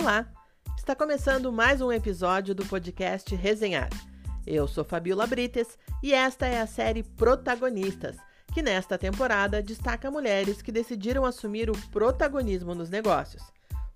Olá! 0.00 0.32
Está 0.76 0.94
começando 0.94 1.50
mais 1.50 1.80
um 1.80 1.90
episódio 1.90 2.54
do 2.54 2.64
podcast 2.64 3.34
Resenhar. 3.34 3.90
Eu 4.46 4.68
sou 4.68 4.84
Fabiola 4.84 5.26
Brites 5.26 5.76
e 6.00 6.14
esta 6.14 6.46
é 6.46 6.60
a 6.60 6.68
série 6.68 7.02
Protagonistas, 7.02 8.16
que 8.54 8.62
nesta 8.62 8.96
temporada 8.96 9.60
destaca 9.60 10.08
mulheres 10.08 10.62
que 10.62 10.70
decidiram 10.70 11.24
assumir 11.24 11.68
o 11.68 11.76
protagonismo 11.88 12.76
nos 12.76 12.88
negócios. 12.88 13.42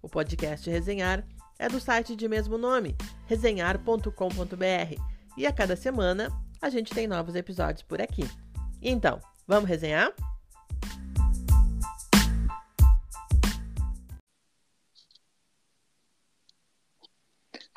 O 0.03 0.09
podcast 0.09 0.69
Resenhar 0.69 1.25
é 1.57 1.69
do 1.69 1.79
site 1.79 2.17
de 2.17 2.27
mesmo 2.27 2.59
nome, 2.59 2.97
resenhar.com.br, 3.27 5.01
e 5.37 5.47
a 5.47 5.53
cada 5.53 5.77
semana 5.77 6.33
a 6.61 6.69
gente 6.69 6.93
tem 6.93 7.07
novos 7.07 7.37
episódios 7.37 7.83
por 7.83 8.03
aqui. 8.03 8.29
Então, 8.83 9.21
vamos 9.47 9.69
resenhar? 9.69 10.13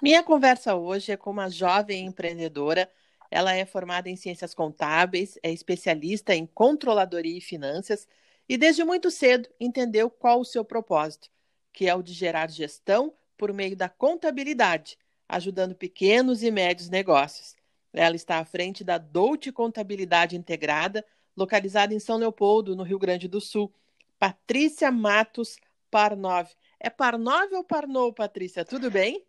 Minha 0.05 0.21
conversa 0.21 0.75
hoje 0.75 1.13
é 1.13 1.17
com 1.17 1.31
uma 1.31 1.49
jovem 1.49 2.05
empreendedora. 2.05 2.87
Ela 3.31 3.55
é 3.55 3.65
formada 3.65 4.07
em 4.07 4.15
ciências 4.15 4.53
contábeis, 4.53 5.35
é 5.41 5.51
especialista 5.51 6.35
em 6.35 6.45
controladoria 6.45 7.35
e 7.35 7.41
finanças 7.41 8.07
e 8.47 8.55
desde 8.55 8.83
muito 8.83 9.09
cedo 9.09 9.49
entendeu 9.59 10.07
qual 10.07 10.41
o 10.41 10.45
seu 10.45 10.63
propósito, 10.63 11.27
que 11.73 11.89
é 11.89 11.95
o 11.95 12.03
de 12.03 12.13
gerar 12.13 12.51
gestão 12.51 13.15
por 13.35 13.51
meio 13.51 13.75
da 13.75 13.89
contabilidade, 13.89 14.95
ajudando 15.27 15.73
pequenos 15.73 16.43
e 16.43 16.51
médios 16.51 16.87
negócios. 16.87 17.55
Ela 17.91 18.15
está 18.15 18.37
à 18.37 18.45
frente 18.45 18.83
da 18.83 18.99
Dolce 18.99 19.51
Contabilidade 19.51 20.35
Integrada, 20.35 21.03
localizada 21.35 21.95
em 21.95 21.99
São 21.99 22.17
Leopoldo, 22.17 22.75
no 22.75 22.83
Rio 22.83 22.99
Grande 22.99 23.27
do 23.27 23.41
Sul. 23.41 23.73
Patrícia 24.19 24.91
Matos 24.91 25.57
Parnov. 25.89 26.51
É 26.79 26.91
Parnov 26.91 27.51
ou 27.55 27.63
Parnou, 27.63 28.13
Patrícia? 28.13 28.63
Tudo 28.63 28.91
bem? 28.91 29.25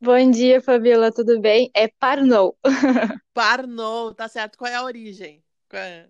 Bom 0.00 0.30
dia, 0.30 0.60
Fabiola, 0.60 1.12
tudo 1.12 1.40
bem? 1.40 1.70
É 1.74 1.88
Parnou. 1.88 2.56
Parnou, 3.32 4.14
tá 4.14 4.28
certo. 4.28 4.58
Qual 4.58 4.70
é 4.70 4.74
a 4.74 4.82
origem? 4.82 5.42
É? 5.72 6.06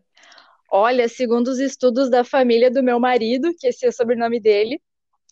Olha, 0.70 1.08
segundo 1.08 1.48
os 1.48 1.58
estudos 1.58 2.10
da 2.10 2.24
família 2.24 2.70
do 2.70 2.83
meu 2.83 2.98
marido, 2.98 3.55
que 3.58 3.66
esse 3.66 3.84
é 3.84 3.90
o 3.90 3.92
sobrenome 3.92 4.40
dele, 4.40 4.80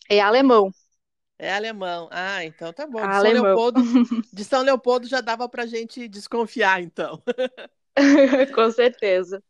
é 0.09 0.19
alemão. 0.19 0.71
É 1.39 1.51
alemão. 1.51 2.07
Ah, 2.11 2.45
então 2.45 2.71
tá 2.71 2.85
bom. 2.85 3.07
De, 3.07 3.15
São 3.15 3.31
Leopoldo, 3.31 3.81
de 4.31 4.43
São 4.45 4.61
Leopoldo 4.61 5.07
já 5.07 5.21
dava 5.21 5.49
pra 5.49 5.65
gente 5.65 6.07
desconfiar, 6.07 6.81
então. 6.81 7.21
Com 8.55 8.71
certeza. 8.71 9.43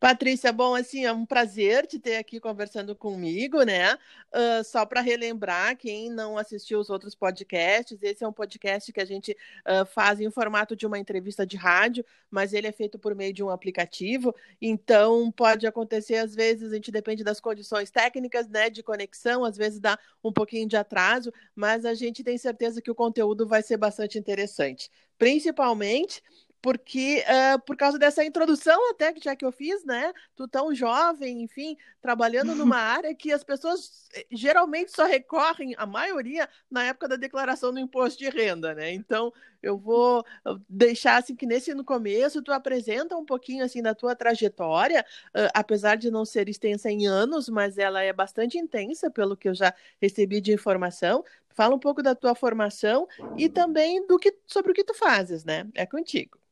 Patrícia, 0.00 0.52
bom, 0.52 0.74
assim, 0.74 1.04
é 1.04 1.12
um 1.12 1.24
prazer 1.24 1.86
te 1.86 1.98
ter 1.98 2.16
aqui 2.16 2.40
conversando 2.40 2.94
comigo, 2.94 3.62
né? 3.62 3.94
Uh, 3.94 4.64
só 4.64 4.84
para 4.84 5.00
relembrar, 5.00 5.76
quem 5.76 6.10
não 6.10 6.36
assistiu 6.36 6.80
os 6.80 6.90
outros 6.90 7.14
podcasts, 7.14 8.02
esse 8.02 8.24
é 8.24 8.28
um 8.28 8.32
podcast 8.32 8.92
que 8.92 9.00
a 9.00 9.04
gente 9.04 9.32
uh, 9.32 9.86
faz 9.86 10.20
em 10.20 10.30
formato 10.30 10.74
de 10.74 10.86
uma 10.86 10.98
entrevista 10.98 11.46
de 11.46 11.56
rádio, 11.56 12.04
mas 12.28 12.52
ele 12.52 12.66
é 12.66 12.72
feito 12.72 12.98
por 12.98 13.14
meio 13.14 13.32
de 13.32 13.44
um 13.44 13.48
aplicativo, 13.48 14.34
então 14.60 15.30
pode 15.30 15.66
acontecer, 15.66 16.16
às 16.16 16.34
vezes, 16.34 16.72
a 16.72 16.74
gente 16.74 16.90
depende 16.90 17.22
das 17.22 17.40
condições 17.40 17.90
técnicas, 17.90 18.48
né, 18.48 18.68
de 18.68 18.82
conexão, 18.82 19.44
às 19.44 19.56
vezes 19.56 19.78
dá 19.78 19.96
um 20.22 20.32
pouquinho 20.32 20.66
de 20.66 20.76
atraso, 20.76 21.32
mas 21.54 21.84
a 21.84 21.94
gente 21.94 22.24
tem 22.24 22.36
certeza 22.36 22.82
que 22.82 22.90
o 22.90 22.94
conteúdo 22.94 23.46
vai 23.46 23.62
ser 23.62 23.76
bastante 23.76 24.18
interessante. 24.18 24.90
Principalmente 25.16 26.20
porque 26.64 27.22
uh, 27.28 27.60
por 27.66 27.76
causa 27.76 27.98
dessa 27.98 28.24
introdução 28.24 28.90
até 28.90 29.12
que 29.12 29.22
já 29.22 29.36
que 29.36 29.44
eu 29.44 29.52
fiz, 29.52 29.84
né? 29.84 30.14
Tu 30.34 30.48
tão 30.48 30.74
jovem, 30.74 31.42
enfim, 31.42 31.76
trabalhando 32.00 32.54
numa 32.54 32.78
área 32.80 33.14
que 33.14 33.30
as 33.32 33.44
pessoas 33.44 34.08
eh, 34.14 34.24
geralmente 34.32 34.90
só 34.90 35.04
recorrem, 35.04 35.74
a 35.76 35.84
maioria, 35.84 36.48
na 36.70 36.84
época 36.84 37.06
da 37.06 37.16
declaração 37.16 37.70
do 37.70 37.78
imposto 37.78 38.18
de 38.18 38.30
renda, 38.30 38.74
né? 38.74 38.90
Então, 38.94 39.30
eu 39.62 39.76
vou 39.76 40.24
deixar 40.66 41.18
assim 41.18 41.36
que 41.36 41.44
nesse 41.44 41.74
no 41.74 41.84
começo 41.84 42.40
tu 42.40 42.50
apresenta 42.50 43.14
um 43.14 43.26
pouquinho 43.26 43.62
assim 43.62 43.82
da 43.82 43.94
tua 43.94 44.16
trajetória, 44.16 45.04
uh, 45.36 45.50
apesar 45.52 45.96
de 45.96 46.10
não 46.10 46.24
ser 46.24 46.48
extensa 46.48 46.90
em 46.90 47.06
anos, 47.06 47.46
mas 47.46 47.76
ela 47.76 48.02
é 48.02 48.10
bastante 48.10 48.56
intensa 48.56 49.10
pelo 49.10 49.36
que 49.36 49.50
eu 49.50 49.54
já 49.54 49.74
recebi 50.00 50.40
de 50.40 50.50
informação. 50.50 51.22
Fala 51.50 51.74
um 51.74 51.78
pouco 51.78 52.02
da 52.02 52.14
tua 52.14 52.34
formação 52.34 53.06
e 53.36 53.50
também 53.50 54.06
do 54.06 54.18
que 54.18 54.34
sobre 54.46 54.72
o 54.72 54.74
que 54.74 54.82
tu 54.82 54.94
fazes, 54.94 55.44
né? 55.44 55.68
É 55.74 55.84
contigo. 55.84 56.42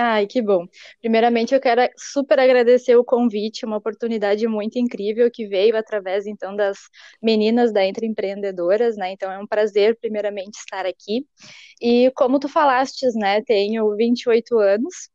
Ai, 0.00 0.28
que 0.28 0.40
bom. 0.40 0.64
Primeiramente, 1.00 1.52
eu 1.52 1.60
quero 1.60 1.82
super 1.96 2.38
agradecer 2.38 2.94
o 2.94 3.04
convite, 3.04 3.66
uma 3.66 3.78
oportunidade 3.78 4.46
muito 4.46 4.78
incrível 4.78 5.28
que 5.28 5.48
veio 5.48 5.76
através, 5.76 6.24
então, 6.24 6.54
das 6.54 6.78
meninas 7.20 7.72
da 7.72 7.84
Entre 7.84 8.06
Empreendedoras, 8.06 8.96
né? 8.96 9.10
Então, 9.10 9.30
é 9.32 9.38
um 9.40 9.46
prazer, 9.46 9.98
primeiramente, 10.00 10.56
estar 10.56 10.86
aqui. 10.86 11.26
E 11.80 12.12
como 12.14 12.38
tu 12.38 12.48
falastes, 12.48 13.12
né, 13.16 13.42
tenho 13.42 13.96
28 13.96 14.56
anos, 14.58 15.10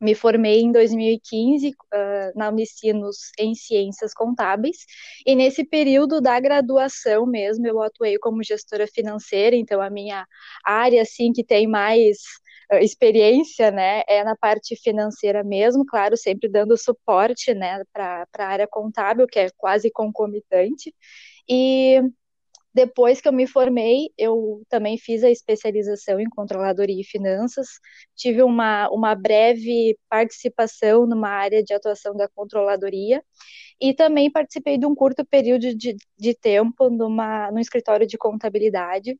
me 0.00 0.14
formei 0.14 0.60
em 0.60 0.72
2015 0.72 1.70
uh, 1.70 2.38
na 2.38 2.48
Unicinos 2.48 3.32
em 3.38 3.54
Ciências 3.54 4.14
Contábeis, 4.14 4.78
e 5.26 5.34
nesse 5.34 5.64
período 5.64 6.20
da 6.20 6.40
graduação 6.40 7.26
mesmo, 7.26 7.66
eu 7.66 7.82
atuei 7.82 8.18
como 8.18 8.42
gestora 8.42 8.86
financeira, 8.86 9.56
então 9.56 9.80
a 9.82 9.90
minha 9.90 10.26
área, 10.64 11.02
assim, 11.02 11.32
que 11.32 11.44
tem 11.44 11.66
mais 11.66 12.18
experiência, 12.72 13.70
né, 13.70 14.02
é 14.08 14.22
na 14.24 14.36
parte 14.36 14.76
financeira 14.76 15.42
mesmo, 15.42 15.84
claro, 15.84 16.16
sempre 16.16 16.48
dando 16.48 16.76
suporte, 16.76 17.52
né, 17.54 17.82
para 17.92 18.26
a 18.38 18.44
área 18.46 18.68
contábil, 18.68 19.26
que 19.26 19.38
é 19.38 19.50
quase 19.56 19.90
concomitante. 19.90 20.94
E 21.48 22.00
depois 22.72 23.20
que 23.20 23.28
eu 23.28 23.32
me 23.32 23.46
formei, 23.46 24.10
eu 24.16 24.62
também 24.68 24.96
fiz 24.96 25.24
a 25.24 25.30
especialização 25.30 26.20
em 26.20 26.28
controladoria 26.28 27.00
e 27.00 27.04
finanças, 27.04 27.66
tive 28.14 28.42
uma, 28.42 28.88
uma 28.90 29.14
breve 29.14 29.98
participação 30.08 31.06
numa 31.06 31.28
área 31.28 31.62
de 31.64 31.74
atuação 31.74 32.14
da 32.16 32.28
controladoria 32.28 33.22
e 33.80 33.92
também 33.94 34.30
participei 34.30 34.78
de 34.78 34.86
um 34.86 34.94
curto 34.94 35.24
período 35.24 35.74
de, 35.74 35.96
de 36.18 36.34
tempo 36.34 36.88
numa, 36.90 37.50
no 37.50 37.58
escritório 37.58 38.06
de 38.06 38.16
contabilidade, 38.16 39.18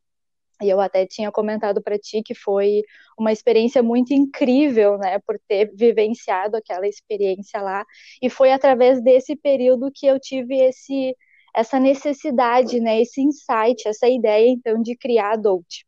e 0.62 0.68
eu 0.68 0.80
até 0.80 1.06
tinha 1.06 1.30
comentado 1.30 1.82
para 1.82 1.98
ti 1.98 2.22
que 2.22 2.34
foi 2.34 2.82
uma 3.18 3.32
experiência 3.32 3.82
muito 3.82 4.12
incrível, 4.12 4.98
né, 4.98 5.18
por 5.20 5.38
ter 5.48 5.70
vivenciado 5.74 6.56
aquela 6.56 6.86
experiência 6.86 7.60
lá. 7.60 7.84
E 8.22 8.30
foi 8.30 8.52
através 8.52 9.02
desse 9.02 9.36
período 9.36 9.90
que 9.94 10.06
eu 10.06 10.18
tive 10.20 10.56
esse 10.56 11.16
essa 11.54 11.80
necessidade, 11.80 12.78
né, 12.80 13.00
esse 13.02 13.20
insight, 13.20 13.86
essa 13.88 14.08
ideia 14.08 14.48
então 14.48 14.80
de 14.80 14.96
criar 14.96 15.32
a 15.32 15.36
Dolt. 15.36 15.82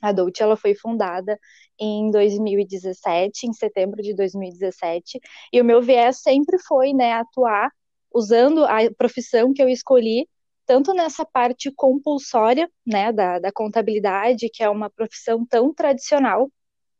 A 0.00 0.12
Dolt 0.12 0.40
ela 0.40 0.56
foi 0.56 0.74
fundada 0.74 1.38
em 1.78 2.10
2017, 2.10 3.46
em 3.46 3.52
setembro 3.52 4.02
de 4.02 4.14
2017, 4.14 5.20
e 5.52 5.60
o 5.60 5.64
meu 5.64 5.82
viés 5.82 6.20
sempre 6.22 6.58
foi, 6.60 6.92
né, 6.92 7.12
atuar 7.14 7.70
usando 8.14 8.64
a 8.64 8.78
profissão 8.96 9.52
que 9.52 9.62
eu 9.62 9.68
escolhi 9.68 10.28
tanto 10.70 10.94
nessa 10.94 11.24
parte 11.24 11.68
compulsória, 11.72 12.70
né, 12.86 13.12
da, 13.12 13.40
da 13.40 13.50
contabilidade, 13.50 14.48
que 14.48 14.62
é 14.62 14.70
uma 14.70 14.88
profissão 14.88 15.44
tão 15.44 15.74
tradicional, 15.74 16.48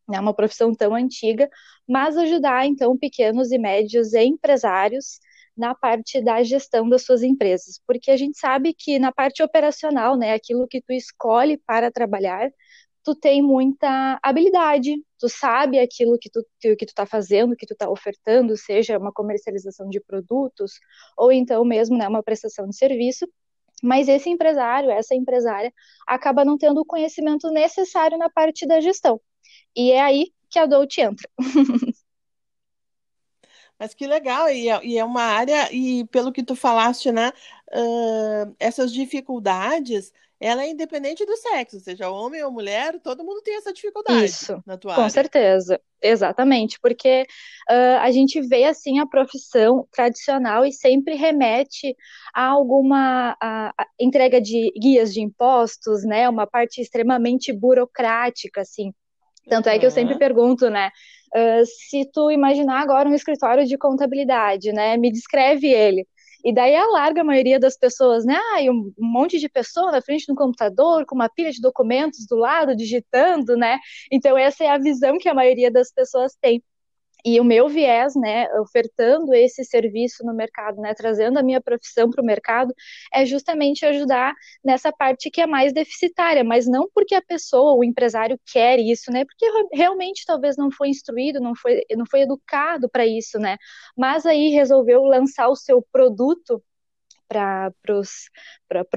né, 0.08 0.18
uma 0.18 0.34
profissão 0.34 0.74
tão 0.74 0.92
antiga, 0.92 1.48
mas 1.88 2.16
ajudar, 2.16 2.66
então, 2.66 2.98
pequenos 2.98 3.52
e 3.52 3.58
médios 3.58 4.12
empresários 4.12 5.20
na 5.56 5.72
parte 5.72 6.20
da 6.20 6.42
gestão 6.42 6.88
das 6.88 7.04
suas 7.04 7.22
empresas, 7.22 7.80
porque 7.86 8.10
a 8.10 8.16
gente 8.16 8.36
sabe 8.40 8.74
que 8.74 8.98
na 8.98 9.12
parte 9.12 9.40
operacional, 9.40 10.16
né, 10.18 10.32
aquilo 10.34 10.66
que 10.66 10.82
tu 10.82 10.92
escolhe 10.92 11.56
para 11.56 11.92
trabalhar, 11.92 12.50
tu 13.04 13.14
tem 13.14 13.40
muita 13.40 14.18
habilidade, 14.20 14.96
tu 15.16 15.28
sabe 15.28 15.78
aquilo 15.78 16.18
que 16.18 16.28
tu, 16.28 16.44
que, 16.60 16.86
tu 16.86 16.92
tá 16.92 17.06
fazendo, 17.06 17.54
que 17.54 17.66
tu 17.66 17.76
tá 17.76 17.88
ofertando, 17.88 18.56
seja 18.56 18.98
uma 18.98 19.12
comercialização 19.12 19.88
de 19.88 20.00
produtos, 20.00 20.72
ou 21.16 21.30
então 21.30 21.64
mesmo, 21.64 21.96
né, 21.96 22.08
uma 22.08 22.20
prestação 22.22 22.68
de 22.68 22.76
serviço, 22.76 23.28
mas 23.82 24.08
esse 24.08 24.28
empresário, 24.28 24.90
essa 24.90 25.14
empresária, 25.14 25.72
acaba 26.06 26.44
não 26.44 26.58
tendo 26.58 26.80
o 26.80 26.86
conhecimento 26.86 27.50
necessário 27.50 28.18
na 28.18 28.30
parte 28.30 28.66
da 28.66 28.80
gestão. 28.80 29.20
E 29.74 29.92
é 29.92 30.00
aí 30.00 30.32
que 30.48 30.58
a 30.58 30.66
Dolce 30.66 31.00
entra. 31.00 31.28
Mas 33.80 33.94
que 33.94 34.06
legal, 34.06 34.46
é, 34.46 34.54
e 34.84 34.98
é, 34.98 35.04
uma 35.04 35.22
área, 35.22 35.72
e 35.72 36.04
pelo 36.08 36.30
que 36.30 36.42
tu 36.42 36.54
falaste, 36.54 37.10
né, 37.10 37.32
uh, 37.72 38.54
essas 38.58 38.92
dificuldades 38.92 40.12
ela 40.40 40.64
é 40.64 40.70
independente 40.70 41.26
do 41.26 41.36
sexo, 41.36 41.78
seja 41.80 42.10
homem 42.10 42.42
ou 42.42 42.50
mulher, 42.50 42.98
todo 43.00 43.22
mundo 43.22 43.42
tem 43.42 43.56
essa 43.56 43.74
dificuldade 43.74 44.24
Isso, 44.24 44.62
na 44.66 44.78
tua 44.78 44.94
com 44.94 45.02
área. 45.02 45.12
certeza, 45.12 45.78
exatamente, 46.00 46.78
porque 46.80 47.26
uh, 47.70 47.98
a 48.00 48.10
gente 48.10 48.40
vê 48.40 48.64
assim 48.64 48.98
a 48.98 49.06
profissão 49.06 49.86
tradicional 49.92 50.64
e 50.64 50.72
sempre 50.72 51.14
remete 51.14 51.94
a 52.34 52.46
alguma 52.46 53.36
a, 53.38 53.68
a 53.76 53.86
entrega 54.00 54.40
de 54.40 54.72
guias 54.80 55.12
de 55.12 55.20
impostos, 55.20 56.04
né, 56.04 56.26
uma 56.26 56.46
parte 56.46 56.80
extremamente 56.80 57.52
burocrática, 57.52 58.62
assim. 58.62 58.94
Tanto 59.46 59.68
é 59.68 59.78
que 59.78 59.84
eu 59.84 59.90
sempre 59.90 60.16
pergunto, 60.16 60.70
né, 60.70 60.90
uh, 61.36 61.66
se 61.66 62.10
tu 62.10 62.30
imaginar 62.30 62.80
agora 62.80 63.10
um 63.10 63.14
escritório 63.14 63.66
de 63.66 63.76
contabilidade, 63.76 64.72
né, 64.72 64.96
me 64.96 65.12
descreve 65.12 65.66
ele. 65.66 66.06
E 66.44 66.52
daí 66.54 66.74
a 66.74 66.86
larga 66.86 67.22
maioria 67.24 67.58
das 67.60 67.76
pessoas, 67.76 68.24
né? 68.24 68.36
Ah, 68.54 68.60
um 68.70 68.92
monte 68.98 69.38
de 69.38 69.48
pessoa 69.48 69.92
na 69.92 70.00
frente 70.02 70.26
do 70.26 70.34
computador, 70.34 71.04
com 71.06 71.14
uma 71.14 71.28
pilha 71.28 71.50
de 71.52 71.60
documentos 71.60 72.26
do 72.26 72.36
lado, 72.36 72.74
digitando, 72.76 73.56
né? 73.56 73.78
Então, 74.10 74.36
essa 74.38 74.64
é 74.64 74.68
a 74.68 74.78
visão 74.78 75.18
que 75.18 75.28
a 75.28 75.34
maioria 75.34 75.70
das 75.70 75.92
pessoas 75.92 76.34
tem. 76.40 76.62
E 77.24 77.40
o 77.40 77.44
meu 77.44 77.68
viés, 77.68 78.14
né, 78.14 78.46
ofertando 78.60 79.34
esse 79.34 79.64
serviço 79.64 80.24
no 80.24 80.34
mercado, 80.34 80.80
né, 80.80 80.94
trazendo 80.94 81.38
a 81.38 81.42
minha 81.42 81.60
profissão 81.60 82.10
para 82.10 82.22
o 82.22 82.24
mercado, 82.24 82.74
é 83.12 83.24
justamente 83.24 83.84
ajudar 83.86 84.34
nessa 84.64 84.92
parte 84.92 85.30
que 85.30 85.40
é 85.40 85.46
mais 85.46 85.72
deficitária, 85.72 86.44
mas 86.44 86.66
não 86.66 86.88
porque 86.94 87.14
a 87.14 87.22
pessoa, 87.22 87.74
o 87.74 87.84
empresário 87.84 88.38
quer 88.52 88.78
isso, 88.78 89.10
né, 89.12 89.24
porque 89.24 89.46
realmente 89.72 90.24
talvez 90.26 90.56
não 90.56 90.70
foi 90.70 90.88
instruído, 90.88 91.40
não 91.40 91.54
foi, 91.54 91.82
não 91.96 92.06
foi 92.06 92.22
educado 92.22 92.88
para 92.90 93.06
isso, 93.06 93.38
né, 93.38 93.56
mas 93.96 94.26
aí 94.26 94.48
resolveu 94.48 95.02
lançar 95.02 95.48
o 95.48 95.56
seu 95.56 95.84
produto 95.92 96.62
para 97.30 97.72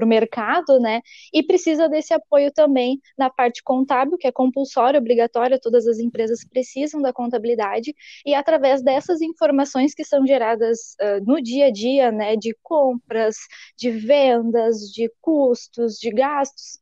o 0.02 0.06
mercado, 0.06 0.80
né? 0.80 1.00
E 1.32 1.42
precisa 1.42 1.88
desse 1.88 2.12
apoio 2.12 2.52
também 2.52 3.00
na 3.16 3.30
parte 3.30 3.62
contábil, 3.62 4.18
que 4.18 4.26
é 4.26 4.32
compulsória, 4.32 4.98
obrigatória, 4.98 5.60
todas 5.60 5.86
as 5.86 5.98
empresas 5.98 6.44
precisam 6.44 7.00
da 7.00 7.12
contabilidade, 7.12 7.94
e 8.26 8.34
através 8.34 8.82
dessas 8.82 9.20
informações 9.20 9.94
que 9.94 10.04
são 10.04 10.26
geradas 10.26 10.96
uh, 11.00 11.24
no 11.24 11.40
dia 11.40 11.66
a 11.66 11.70
dia, 11.70 12.10
né, 12.10 12.34
de 12.36 12.56
compras, 12.62 13.36
de 13.78 13.90
vendas, 13.90 14.90
de 14.92 15.10
custos, 15.20 15.94
de 15.94 16.10
gastos, 16.10 16.80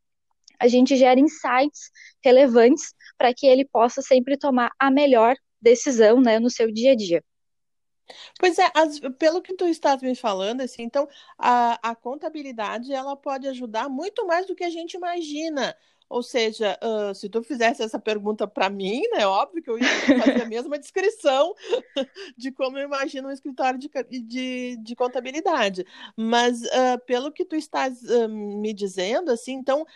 a 0.58 0.69
gente 0.69 0.96
gera 0.96 1.20
insights 1.20 1.90
relevantes 2.25 2.94
para 3.19 3.34
que 3.34 3.46
ele 3.46 3.64
possa 3.64 4.00
sempre 4.00 4.38
tomar 4.38 4.70
a 4.78 4.90
melhor 4.90 5.34
decisão, 5.60 6.20
né, 6.20 6.38
no 6.38 6.49
seu 6.49 6.72
dia 6.72 6.93
a 6.93 6.96
dia. 6.96 7.22
Pois 8.38 8.58
é, 8.58 8.70
as, 8.75 8.99
pelo 9.19 9.43
que 9.43 9.54
tu 9.54 9.66
estás 9.66 10.02
me 10.02 10.14
falando, 10.14 10.60
assim, 10.60 10.82
então 10.82 11.08
a, 11.38 11.90
a 11.90 11.94
contabilidade 11.94 12.93
ela 12.93 13.16
pode 13.16 13.46
ajudar 13.49 13.88
muito 13.88 14.26
mais 14.26 14.46
do 14.46 14.54
que 14.54 14.64
a 14.64 14.70
gente 14.70 14.94
imagina. 14.94 15.76
Ou 16.12 16.22
seja, 16.22 16.78
uh, 16.84 17.14
se 17.14 17.26
tu 17.26 17.43
fizesse 17.43 17.82
essa 17.82 17.99
pergunta 17.99 18.46
para 18.46 18.69
mim, 18.69 19.00
né, 19.12 19.26
óbvio 19.26 19.62
que 19.62 19.70
eu 19.70 19.78
ia 19.78 19.88
fazer 20.19 20.43
a 20.43 20.44
mesma 20.44 20.78
descrição 20.78 21.54
de 22.37 22.52
como 22.52 22.76
eu 22.76 22.84
imagino 22.84 23.28
um 23.28 23.32
escritório 23.32 23.78
de, 23.78 23.88
de, 24.20 24.76
de 24.76 24.94
contabilidade. 24.94 25.87
Mas 26.14 26.60
uh, 26.64 26.99
pelo 27.06 27.32
que 27.32 27.46
tu 27.46 27.56
estás 27.56 28.02
uh, 28.02 28.28
me 28.28 28.75
dizendo, 28.75 29.31
assim, 29.31 29.54
então 29.54 29.87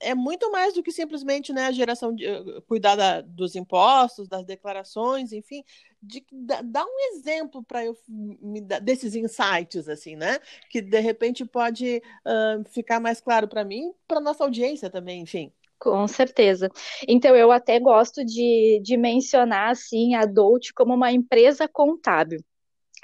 é 0.00 0.14
muito 0.14 0.50
mais 0.52 0.74
do 0.74 0.82
que 0.82 0.92
simplesmente 0.92 1.52
né, 1.52 1.66
a 1.66 1.72
geração 1.72 2.14
de 2.14 2.24
cuidar 2.68 2.94
da, 2.94 3.20
dos 3.20 3.56
impostos, 3.56 4.28
das 4.28 4.44
declarações, 4.44 5.32
enfim, 5.32 5.64
de 6.02 6.24
dar 6.64 6.84
um 6.84 7.14
exemplo 7.14 7.62
para 7.62 7.84
eu 7.84 7.96
me 8.08 8.60
dar, 8.60 8.80
desses 8.80 9.14
insights 9.14 9.88
assim, 9.88 10.16
né? 10.16 10.38
Que 10.68 10.82
de 10.82 10.98
repente 10.98 11.44
pode 11.44 12.02
uh, 12.26 12.64
ficar 12.70 12.98
mais 12.98 13.20
claro 13.20 13.46
para 13.46 13.64
mim, 13.64 13.92
para 14.08 14.20
nossa 14.20 14.42
audiência 14.42 14.90
também, 14.90 15.22
enfim. 15.22 15.52
Com 15.78 16.06
certeza. 16.08 16.68
Então 17.08 17.34
eu 17.36 17.50
até 17.52 17.78
gosto 17.78 18.24
de, 18.24 18.80
de 18.82 18.96
mencionar 18.96 19.70
assim 19.70 20.14
a 20.14 20.24
Dolt 20.24 20.70
como 20.74 20.94
uma 20.94 21.12
empresa 21.12 21.68
contábil 21.68 22.40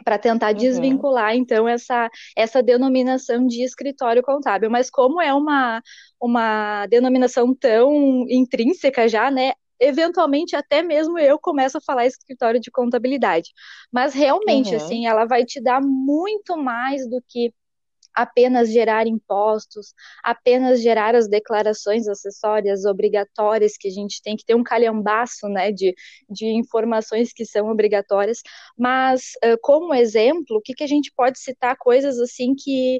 para 0.04 0.16
tentar 0.16 0.52
uhum. 0.52 0.58
desvincular 0.58 1.34
então 1.34 1.68
essa 1.68 2.08
essa 2.36 2.62
denominação 2.62 3.46
de 3.46 3.64
escritório 3.64 4.22
contábil, 4.22 4.70
mas 4.70 4.90
como 4.90 5.20
é 5.20 5.32
uma 5.34 5.82
uma 6.20 6.86
denominação 6.86 7.54
tão 7.54 8.24
intrínseca 8.28 9.08
já, 9.08 9.30
né? 9.30 9.52
Eventualmente 9.80 10.56
até 10.56 10.82
mesmo 10.82 11.18
eu 11.18 11.38
começo 11.38 11.78
a 11.78 11.80
falar 11.80 12.06
escritório 12.06 12.60
de 12.60 12.70
contabilidade. 12.70 13.50
Mas 13.92 14.14
realmente, 14.14 14.70
uhum. 14.70 14.76
assim, 14.76 15.06
ela 15.06 15.24
vai 15.24 15.44
te 15.44 15.60
dar 15.60 15.80
muito 15.80 16.56
mais 16.56 17.08
do 17.08 17.22
que 17.28 17.52
apenas 18.18 18.72
gerar 18.72 19.06
impostos, 19.06 19.94
apenas 20.24 20.82
gerar 20.82 21.14
as 21.14 21.28
declarações 21.28 22.08
acessórias 22.08 22.84
obrigatórias, 22.84 23.76
que 23.78 23.86
a 23.86 23.92
gente 23.92 24.20
tem 24.20 24.36
que 24.36 24.44
ter 24.44 24.56
um 24.56 24.64
calhambaço 24.64 25.48
né, 25.48 25.70
de, 25.70 25.94
de 26.28 26.46
informações 26.46 27.32
que 27.32 27.44
são 27.44 27.70
obrigatórias, 27.70 28.40
mas 28.76 29.34
como 29.62 29.94
exemplo, 29.94 30.56
o 30.56 30.60
que, 30.60 30.74
que 30.74 30.82
a 30.82 30.88
gente 30.88 31.12
pode 31.16 31.38
citar 31.38 31.76
coisas 31.76 32.18
assim 32.18 32.56
que, 32.56 32.98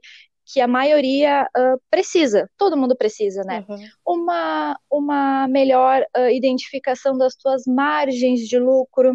que 0.50 0.60
a 0.60 0.66
maioria 0.66 1.46
uh, 1.56 1.80
precisa, 1.90 2.48
todo 2.56 2.76
mundo 2.76 2.96
precisa, 2.96 3.42
né? 3.44 3.64
Uhum. 3.68 3.88
Uma, 4.06 4.78
uma 4.90 5.46
melhor 5.46 6.02
uh, 6.16 6.30
identificação 6.30 7.16
das 7.18 7.34
tuas 7.36 7.64
margens 7.66 8.40
de 8.48 8.58
lucro, 8.58 9.14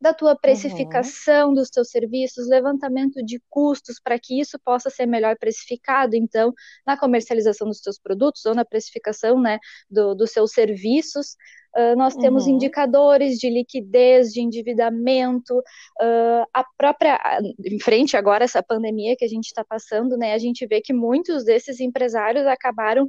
da 0.00 0.14
tua 0.14 0.34
precificação 0.34 1.48
uhum. 1.48 1.54
dos 1.54 1.68
teus 1.68 1.90
serviços, 1.90 2.48
levantamento 2.48 3.22
de 3.22 3.40
custos 3.50 4.00
para 4.02 4.18
que 4.18 4.40
isso 4.40 4.58
possa 4.64 4.88
ser 4.88 5.06
melhor 5.06 5.36
precificado, 5.38 6.16
então, 6.16 6.54
na 6.86 6.96
comercialização 6.96 7.68
dos 7.68 7.80
teus 7.80 7.98
produtos 7.98 8.44
ou 8.46 8.54
na 8.54 8.64
precificação, 8.64 9.40
né, 9.40 9.58
do, 9.90 10.14
dos 10.14 10.30
seus 10.30 10.52
serviços. 10.52 11.36
Uh, 11.76 11.96
nós 11.96 12.16
temos 12.16 12.46
uhum. 12.46 12.54
indicadores 12.54 13.38
de 13.38 13.48
liquidez, 13.48 14.32
de 14.32 14.40
endividamento, 14.40 15.56
uh, 15.58 16.46
a 16.52 16.64
própria, 16.76 17.20
em 17.64 17.78
frente 17.78 18.16
agora 18.16 18.42
essa 18.42 18.62
pandemia 18.62 19.14
que 19.16 19.24
a 19.24 19.28
gente 19.28 19.46
está 19.46 19.64
passando, 19.64 20.16
né, 20.16 20.32
a 20.32 20.38
gente 20.38 20.66
vê 20.66 20.80
que 20.80 20.92
muitos 20.92 21.44
desses 21.44 21.78
empresários 21.78 22.46
acabaram 22.46 23.08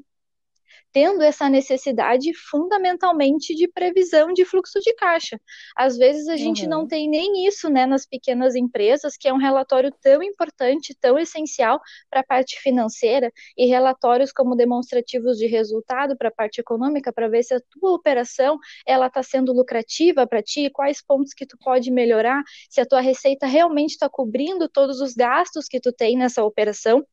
tendo 0.91 1.21
essa 1.21 1.49
necessidade 1.49 2.33
fundamentalmente 2.49 3.55
de 3.55 3.67
previsão 3.67 4.33
de 4.33 4.45
fluxo 4.45 4.79
de 4.79 4.93
caixa. 4.95 5.39
Às 5.75 5.97
vezes 5.97 6.27
a 6.27 6.35
gente 6.35 6.63
uhum. 6.63 6.69
não 6.69 6.87
tem 6.87 7.09
nem 7.09 7.45
isso, 7.47 7.69
né, 7.69 7.85
nas 7.85 8.05
pequenas 8.05 8.55
empresas, 8.55 9.15
que 9.17 9.27
é 9.27 9.33
um 9.33 9.37
relatório 9.37 9.91
tão 10.01 10.21
importante, 10.21 10.95
tão 10.99 11.17
essencial 11.17 11.79
para 12.09 12.21
a 12.21 12.25
parte 12.25 12.59
financeira 12.59 13.31
e 13.57 13.65
relatórios 13.65 14.31
como 14.31 14.55
demonstrativos 14.55 15.37
de 15.37 15.47
resultado 15.47 16.17
para 16.17 16.29
a 16.29 16.33
parte 16.33 16.59
econômica 16.59 17.11
para 17.13 17.29
ver 17.29 17.43
se 17.43 17.53
a 17.53 17.61
tua 17.61 17.93
operação 17.93 18.57
ela 18.85 19.07
está 19.07 19.23
sendo 19.23 19.53
lucrativa 19.53 20.27
para 20.27 20.43
ti, 20.43 20.69
quais 20.69 21.01
pontos 21.01 21.33
que 21.33 21.45
tu 21.45 21.57
pode 21.57 21.91
melhorar, 21.91 22.41
se 22.69 22.81
a 22.81 22.85
tua 22.85 23.01
receita 23.01 23.45
realmente 23.45 23.91
está 23.91 24.09
cobrindo 24.09 24.67
todos 24.67 24.99
os 24.99 25.13
gastos 25.13 25.67
que 25.67 25.79
tu 25.79 25.91
tem 25.91 26.17
nessa 26.17 26.43
operação 26.43 27.05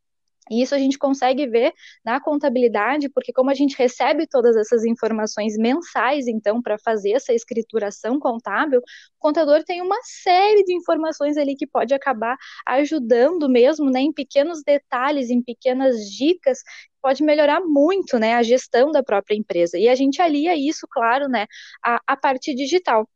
e 0.51 0.63
isso 0.63 0.75
a 0.75 0.79
gente 0.79 0.99
consegue 0.99 1.47
ver 1.47 1.73
na 2.05 2.21
contabilidade, 2.21 3.09
porque 3.09 3.33
como 3.33 3.51
a 3.51 3.55
gente 3.55 3.77
recebe 3.77 4.27
todas 4.27 4.57
essas 4.57 4.85
informações 4.85 5.57
mensais, 5.57 6.27
então, 6.27 6.61
para 6.63 6.79
fazer 6.79 7.13
essa 7.13 7.33
escrituração 7.33 8.19
contábil, 8.19 8.81
o 8.81 8.83
contador 9.19 9.63
tem 9.65 9.83
uma 9.83 9.99
série 10.03 10.65
de 10.65 10.75
informações 10.75 11.37
ali 11.37 11.55
que 11.57 11.67
pode 11.67 11.95
acabar 11.95 12.37
ajudando 12.67 13.49
mesmo, 13.49 13.91
né, 13.91 14.01
em 14.01 14.13
pequenos 14.13 14.63
detalhes, 14.65 15.31
em 15.31 15.43
pequenas 15.43 15.97
dicas, 16.11 16.59
pode 17.03 17.23
melhorar 17.23 17.61
muito, 17.61 18.19
né, 18.19 18.35
a 18.35 18.43
gestão 18.43 18.91
da 18.91 19.03
própria 19.03 19.37
empresa. 19.37 19.79
E 19.79 19.89
a 19.89 19.95
gente 19.95 20.21
alia 20.21 20.55
isso, 20.57 20.87
claro, 20.91 21.29
né, 21.29 21.47
a, 21.85 22.01
a 22.07 22.17
parte 22.17 22.55
digital. 22.55 23.09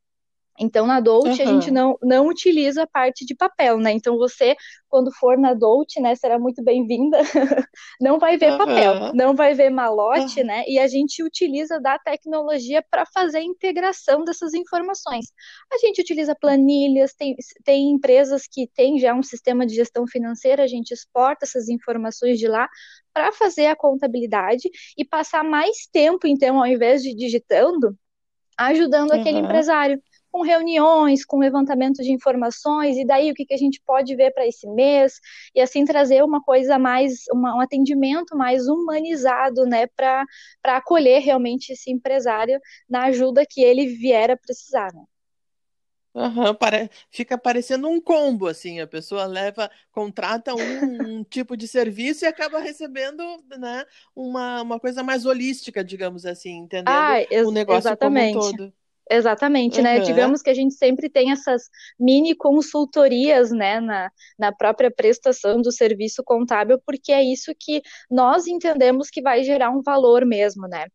Então, 0.63 0.87
na 0.87 1.01
Dolce, 1.01 1.43
uhum. 1.43 1.49
a 1.49 1.53
gente 1.53 1.71
não, 1.71 1.99
não 2.01 2.29
utiliza 2.29 2.85
a 2.85 2.87
parte 2.87 3.27
de 3.27 3.35
papel, 3.35 3.79
né? 3.79 3.91
Então, 3.91 4.17
você, 4.17 4.55
quando 4.89 5.13
for 5.13 5.37
na 5.37 5.55
Dolce, 5.55 6.01
né, 6.01 6.15
será 6.15 6.39
muito 6.39 6.63
bem-vinda. 6.63 7.19
não 8.01 8.19
vai 8.19 8.37
ver 8.37 8.53
uhum. 8.53 8.59
papel, 8.59 9.13
não 9.13 9.35
vai 9.35 9.55
ver 9.55 9.71
malote, 9.71 10.41
uhum. 10.41 10.47
né? 10.47 10.63
E 10.69 10.79
a 10.79 10.87
gente 10.87 11.23
utiliza 11.23 11.81
da 11.81 11.99
tecnologia 11.99 12.85
para 12.89 13.05
fazer 13.07 13.39
a 13.39 13.43
integração 13.43 14.25
dessas 14.25 14.55
informações. 14.55 15.27
A 15.73 15.79
gente 15.79 16.01
utiliza 16.01 16.35
planilhas, 16.35 17.13
tem, 17.13 17.35
tem 17.65 17.91
empresas 17.91 18.47
que 18.49 18.69
têm 18.69 19.01
já 19.01 19.13
um 19.13 19.23
sistema 19.23 19.67
de 19.67 19.75
gestão 19.75 20.07
financeira, 20.07 20.63
a 20.63 20.69
gente 20.69 20.93
exporta 20.93 21.45
essas 21.45 21.69
informações 21.69 22.39
de 22.39 22.47
lá 22.47 22.69
para 23.13 23.33
fazer 23.33 23.67
a 23.67 23.77
contabilidade 23.77 24.71
e 24.97 25.05
passar 25.05 25.43
mais 25.43 25.89
tempo, 25.93 26.27
então, 26.27 26.59
ao 26.61 26.67
invés 26.67 27.03
de 27.03 27.15
digitando, 27.15 27.97
ajudando 28.57 29.13
aquele 29.13 29.39
empresário 29.39 30.01
com 30.33 30.41
reuniões, 30.41 31.27
com 31.27 31.39
levantamento 31.39 32.03
de 32.03 32.11
informações, 32.11 32.97
e 32.97 33.05
daí 33.05 33.31
o 33.31 33.35
que, 33.35 33.45
que 33.45 33.53
a 33.53 33.59
gente 33.59 33.81
pode 33.85 34.17
ver 34.17 34.33
para 34.33 34.47
esse 34.47 34.67
mês, 34.67 35.21
e 35.55 35.61
assim 35.61 35.85
trazer 35.85 36.25
uma 36.25 36.43
coisa 36.43 36.79
mais, 36.79 37.25
uma, 37.31 37.55
um 37.55 37.61
atendimento 37.61 38.35
mais 38.35 38.67
humanizado, 38.67 39.67
né, 39.67 39.87
para 39.89 40.25
acolher 40.65 41.21
realmente 41.21 41.75
esse 41.75 41.91
empresário 41.91 42.59
na 42.89 43.05
ajuda 43.05 43.45
que 43.49 43.63
ele 43.63 43.87
vier 43.87 44.31
a 44.31 44.37
precisar, 44.37 44.91
né. 44.95 45.05
Uhum, 46.15 46.55
para... 46.55 46.91
Fica 47.11 47.39
parecendo 47.39 47.89
um 47.89 48.01
combo, 48.01 48.47
assim, 48.47 48.81
a 48.81 48.87
pessoa 48.87 49.25
leva, 49.25 49.71
contrata 49.91 50.55
um, 50.55 51.19
um, 51.19 51.25
tipo 51.25 51.57
de 51.57 51.67
serviço 51.67 52.25
e 52.25 52.29
acaba 52.29 52.59
recebendo 52.59 53.23
né, 53.59 53.85
uma, 54.15 54.61
uma 54.61 54.81
coisa 54.81 55.03
mais 55.03 55.25
holística, 55.25 55.83
digamos 55.83 56.27
assim, 56.27 56.59
entendendo 56.59 56.89
ah, 56.89 57.17
o 57.47 57.51
negócio 57.51 57.89
exatamente. 57.89 58.35
como 58.35 58.47
um 58.47 58.51
todo. 58.51 58.82
Exatamente, 59.11 59.79
uhum. 59.79 59.83
né? 59.83 60.01
Digamos 60.01 60.43
que 60.43 60.51
a 60.51 60.55
gente 60.55 60.75
sempre 60.75 61.09
tem 61.11 61.33
essas 61.33 61.69
mini 61.99 62.35
consultorias, 62.35 63.51
né, 63.51 63.81
na, 63.81 64.11
na 64.39 64.53
própria 64.53 64.91
prestação 64.91 65.61
do 65.61 65.73
serviço 65.73 66.23
contábil, 66.25 66.81
porque 66.87 67.13
é 67.13 67.23
isso 67.23 67.53
que 67.59 67.83
nós 68.11 68.47
entendemos 68.47 69.11
que 69.11 69.21
vai 69.21 69.43
gerar 69.43 69.71
um 69.71 69.83
valor 69.83 70.25
mesmo, 70.25 70.67
né? 70.69 70.87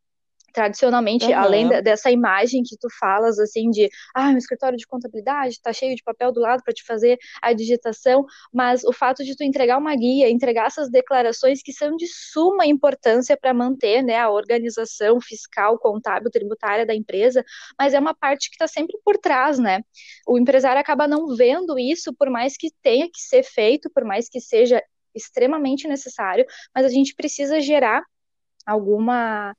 Tradicionalmente, 0.57 1.27
uhum. 1.27 1.37
além 1.37 1.69
dessa 1.83 2.09
imagem 2.09 2.63
que 2.63 2.75
tu 2.79 2.87
falas, 2.99 3.37
assim, 3.37 3.69
de, 3.69 3.87
ah, 4.15 4.29
um 4.29 4.37
escritório 4.37 4.75
de 4.75 4.87
contabilidade, 4.87 5.61
tá 5.61 5.71
cheio 5.71 5.95
de 5.95 6.01
papel 6.01 6.31
do 6.31 6.39
lado 6.39 6.63
para 6.63 6.73
te 6.73 6.83
fazer 6.83 7.15
a 7.43 7.53
digitação, 7.53 8.25
mas 8.51 8.83
o 8.83 8.91
fato 8.91 9.23
de 9.23 9.35
tu 9.35 9.43
entregar 9.43 9.77
uma 9.77 9.95
guia, 9.95 10.31
entregar 10.31 10.65
essas 10.65 10.89
declarações 10.89 11.61
que 11.61 11.71
são 11.71 11.95
de 11.95 12.07
suma 12.07 12.65
importância 12.65 13.37
para 13.37 13.53
manter, 13.53 14.01
né, 14.01 14.17
a 14.17 14.31
organização 14.31 15.21
fiscal, 15.21 15.77
contábil, 15.77 16.31
tributária 16.31 16.87
da 16.87 16.95
empresa, 16.95 17.45
mas 17.77 17.93
é 17.93 17.99
uma 17.99 18.15
parte 18.15 18.49
que 18.49 18.55
está 18.55 18.67
sempre 18.67 18.97
por 19.05 19.15
trás, 19.19 19.59
né? 19.59 19.81
O 20.27 20.39
empresário 20.39 20.81
acaba 20.81 21.07
não 21.07 21.35
vendo 21.35 21.77
isso, 21.77 22.15
por 22.15 22.31
mais 22.31 22.57
que 22.57 22.69
tenha 22.81 23.05
que 23.05 23.21
ser 23.21 23.43
feito, 23.43 23.91
por 23.93 24.03
mais 24.03 24.27
que 24.27 24.41
seja 24.41 24.81
extremamente 25.13 25.87
necessário, 25.87 26.47
mas 26.73 26.83
a 26.83 26.89
gente 26.89 27.13
precisa 27.13 27.61
gerar 27.61 28.01
alguma 28.67 29.55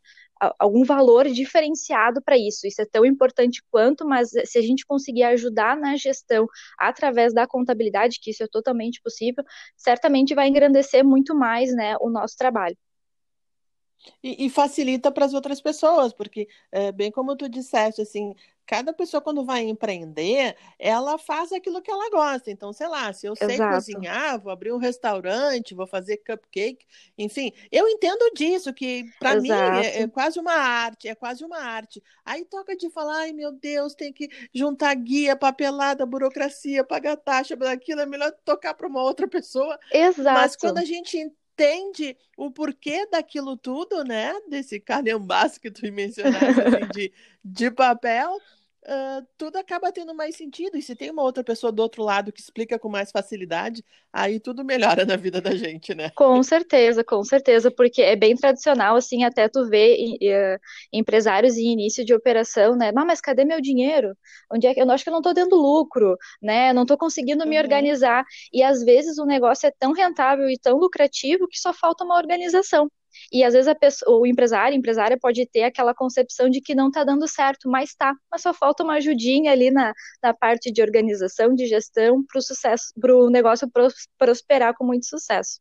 algum 0.59 0.85
valor 0.85 1.29
diferenciado 1.29 2.23
para 2.23 2.37
isso. 2.37 2.67
Isso 2.67 2.83
é 2.83 2.87
tão 2.87 3.05
importante 3.05 3.63
quanto, 3.71 4.07
mas 4.07 4.31
se 4.45 4.59
a 4.59 4.63
gente 4.63 4.87
conseguir 4.87 5.25
ajudar 5.25 5.77
na 5.77 5.97
gestão 5.97 6.47
através 6.79 7.35
da 7.35 7.47
contabilidade, 7.47 8.19
que 8.21 8.31
isso 8.31 8.43
é 8.43 8.49
totalmente 8.51 9.01
possível, 9.03 9.45
certamente 9.77 10.35
vai 10.35 10.49
engrandecer 10.49 11.05
muito 11.05 11.35
mais 11.35 11.75
né, 11.75 11.97
o 12.01 12.11
nosso 12.11 12.37
trabalho. 12.37 12.77
E, 14.23 14.47
e 14.47 14.51
facilita 14.51 15.11
para 15.11 15.25
as 15.25 15.35
outras 15.35 15.61
pessoas, 15.61 16.13
porque, 16.13 16.49
é, 16.71 16.93
bem 16.93 17.11
como 17.11 17.37
tu 17.37 17.49
disseste, 17.49 18.01
assim, 18.01 18.35
cada 18.69 18.93
pessoa 18.93 19.23
quando 19.23 19.47
vai 19.47 19.63
empreender, 19.63 20.55
ela 20.79 21.17
faz 21.17 21.51
aquilo 21.53 21.81
que 21.81 21.91
ela 21.91 22.11
gosta. 22.11 22.51
Então, 22.51 22.71
sei 22.71 22.87
lá, 22.87 23.11
se 23.15 23.27
eu 23.27 23.35
sei 23.35 23.55
Exato. 23.55 23.75
cozinhar, 23.75 24.39
vou 24.39 24.53
abrir 24.53 24.73
um 24.73 24.77
restaurante, 24.77 25.75
vou 25.75 25.87
fazer 25.87 26.19
cupcake, 26.19 26.85
enfim, 27.17 27.51
eu 27.73 27.89
entendo 27.89 28.31
disso, 28.35 28.73
que 28.75 29.07
para 29.19 29.41
mim 29.41 29.51
é, 29.51 30.03
é, 30.03 30.07
quase 30.07 30.39
uma 30.39 30.53
arte, 30.53 31.09
é 31.09 31.15
quase 31.15 31.43
uma 31.43 31.59
arte. 31.59 32.03
Aí 32.23 32.45
toca 32.45 32.77
de 32.77 32.91
falar, 32.91 33.21
ai 33.21 33.33
meu 33.33 33.53
Deus, 33.53 33.95
tem 33.95 34.13
que 34.13 34.29
juntar 34.55 34.95
guia, 34.95 35.35
papelada, 35.35 36.05
burocracia, 36.05 36.85
pagar 36.85 37.17
taxa, 37.17 37.57
aquilo 37.73 38.03
é 38.03 38.07
melhor 38.07 38.31
tocar 38.45 38.75
para 38.75 38.87
uma 38.87 39.03
outra 39.03 39.27
pessoa. 39.27 39.79
Exato. 39.91 40.39
Mas 40.39 40.57
quando 40.57 40.77
a 40.77 40.85
gente 40.85 41.33
entende 41.59 42.17
o 42.37 42.51
porquê 42.51 43.07
daquilo 43.11 43.57
tudo, 43.57 44.05
né? 44.05 44.33
Desse 44.49 44.79
calhambaço 44.79 45.61
que 45.61 45.71
tu 45.71 45.91
mencionaste, 45.93 46.61
assim, 46.61 46.89
de, 46.95 47.13
de 47.45 47.71
papel, 47.71 48.39
uh, 48.87 49.27
tudo 49.37 49.57
acaba 49.57 49.93
tendo 49.93 50.15
mais 50.15 50.37
sentido. 50.37 50.77
E 50.77 50.83
se 50.83 50.95
tem 50.95 51.11
uma 51.11 51.23
outra 51.23 51.43
pessoa 51.43 51.73
do 51.73 51.81
outro 51.81 52.03
lado 52.03 52.33
que 52.33 52.41
explica 52.41 52.79
com 52.79 52.89
mais 52.89 53.11
facilidade, 53.11 53.85
aí 54.13 54.41
tudo 54.41 54.65
melhora 54.65 55.05
na 55.05 55.17
vida 55.17 55.41
da 55.41 55.55
gente, 55.55 55.95
né? 55.95 56.11
Com 56.11 56.43
certeza, 56.43 57.05
com 57.05 57.23
certeza, 57.25 57.71
porque 57.71 58.03
é 58.03 58.17
bem 58.17 58.37
tradicional, 58.37 58.97
assim, 58.97 59.25
até 59.25 59.49
tu 59.49 59.69
ver 59.69 59.97
uh, 59.97 60.61
empresários 60.93 61.57
em 61.57 61.73
início 61.73 62.05
de 62.05 62.15
operação, 62.15 62.77
né? 62.77 62.93
Ah, 62.95 63.05
mas 63.05 63.21
cadê 63.21 63.45
meu 63.45 63.61
dinheiro? 63.61 64.17
Onde 64.51 64.67
é 64.67 64.75
que 64.75 64.81
eu 64.81 64.91
acho 64.91 65.05
que 65.05 65.11
eu 65.11 65.13
não 65.13 65.21
estou 65.21 65.35
dando 65.35 65.57
lucro, 65.57 66.17
né? 66.43 66.73
Não 66.73 66.83
estou 66.83 66.99
conseguindo 66.99 67.45
uhum. 67.45 67.51
me 67.51 67.59
organizar. 67.59 68.25
E 68.53 68.63
às 68.63 68.83
vezes 68.83 69.19
o 69.19 69.25
negócio 69.25 69.67
é 69.67 69.73
tão 69.79 69.93
rentável 69.93 70.49
e 70.49 70.59
tão 70.59 70.79
lucrativo 70.79 71.47
que 71.49 71.59
só 71.59 71.73
falta 71.73 72.05
uma 72.05 72.17
organização. 72.17 72.91
E 73.33 73.45
às 73.45 73.55
vezes 73.55 73.73
pessoa, 73.75 74.21
o 74.21 74.27
empresário, 74.27 74.75
a 74.75 74.79
empresária 74.79 75.19
pode 75.21 75.47
ter 75.47 75.65
aquela 75.65 75.95
concepção 75.95 76.49
de 76.49 76.61
que 76.61 76.75
não 76.75 76.89
está 76.89 77.05
dando 77.05 77.27
certo, 77.29 77.69
mas 77.69 77.95
tá, 77.95 78.15
mas 78.31 78.43
só 78.43 78.53
falta 78.55 78.83
uma 78.83 78.95
ajudinha 78.95 79.53
ali 79.53 79.71
na, 79.71 79.93
na 80.23 80.35
parte 80.35 80.73
de 80.73 80.83
organização, 80.83 81.55
de 81.55 81.67
gestão, 81.67 82.25
para 82.25 82.39
o 82.39 82.43
sucesso, 82.43 82.93
para 83.01 83.15
o 83.17 83.31
negócio 83.31 83.69
prosperar 84.19 84.75
com 84.75 84.85
muito 84.85 85.07
sucesso. 85.07 85.61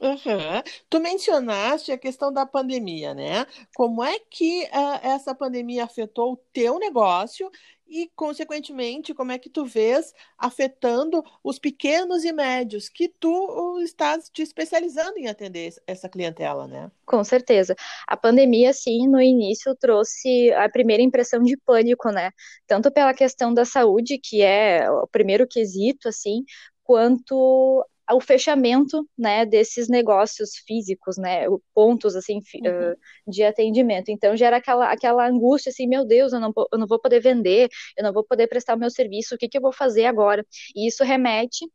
Uhum. 0.00 0.62
Tu 0.90 1.00
mencionaste 1.00 1.90
a 1.90 1.98
questão 1.98 2.30
da 2.32 2.44
pandemia, 2.44 3.14
né? 3.14 3.46
Como 3.74 4.04
é 4.04 4.18
que 4.18 4.64
uh, 4.64 5.00
essa 5.02 5.34
pandemia 5.34 5.84
afetou 5.84 6.34
o 6.34 6.36
teu 6.52 6.78
negócio 6.78 7.50
e, 7.88 8.10
consequentemente, 8.14 9.14
como 9.14 9.32
é 9.32 9.38
que 9.38 9.48
tu 9.48 9.64
vês 9.64 10.12
afetando 10.36 11.22
os 11.42 11.58
pequenos 11.58 12.24
e 12.24 12.32
médios 12.32 12.88
que 12.88 13.08
tu 13.08 13.80
estás 13.80 14.28
te 14.28 14.42
especializando 14.42 15.16
em 15.18 15.28
atender 15.28 15.72
essa 15.86 16.08
clientela, 16.08 16.66
né? 16.66 16.90
Com 17.06 17.22
certeza. 17.22 17.76
A 18.06 18.16
pandemia, 18.16 18.72
sim, 18.72 19.06
no 19.08 19.20
início 19.20 19.74
trouxe 19.76 20.52
a 20.52 20.68
primeira 20.68 21.02
impressão 21.02 21.42
de 21.42 21.56
pânico, 21.56 22.10
né? 22.10 22.32
Tanto 22.66 22.90
pela 22.90 23.14
questão 23.14 23.54
da 23.54 23.64
saúde, 23.64 24.18
que 24.18 24.42
é 24.42 24.90
o 24.90 25.06
primeiro 25.06 25.46
quesito, 25.46 26.08
assim, 26.08 26.44
quanto 26.82 27.84
o 28.14 28.20
fechamento 28.20 29.08
né, 29.18 29.44
desses 29.44 29.88
negócios 29.88 30.50
físicos, 30.66 31.16
né, 31.16 31.46
pontos 31.74 32.14
assim 32.14 32.40
uhum. 32.64 32.94
de 33.26 33.42
atendimento. 33.42 34.10
Então 34.10 34.36
gera 34.36 34.56
aquela, 34.58 34.90
aquela 34.92 35.28
angústia 35.28 35.70
assim, 35.70 35.86
meu 35.86 36.04
Deus, 36.04 36.32
eu 36.32 36.40
não, 36.40 36.52
eu 36.72 36.78
não 36.78 36.86
vou 36.86 37.00
poder 37.00 37.20
vender, 37.20 37.68
eu 37.96 38.04
não 38.04 38.12
vou 38.12 38.24
poder 38.24 38.46
prestar 38.46 38.76
o 38.76 38.78
meu 38.78 38.90
serviço, 38.90 39.34
o 39.34 39.38
que, 39.38 39.48
que 39.48 39.58
eu 39.58 39.62
vou 39.62 39.72
fazer 39.72 40.06
agora? 40.06 40.44
E 40.74 40.86
isso 40.86 41.02
remete 41.04 41.66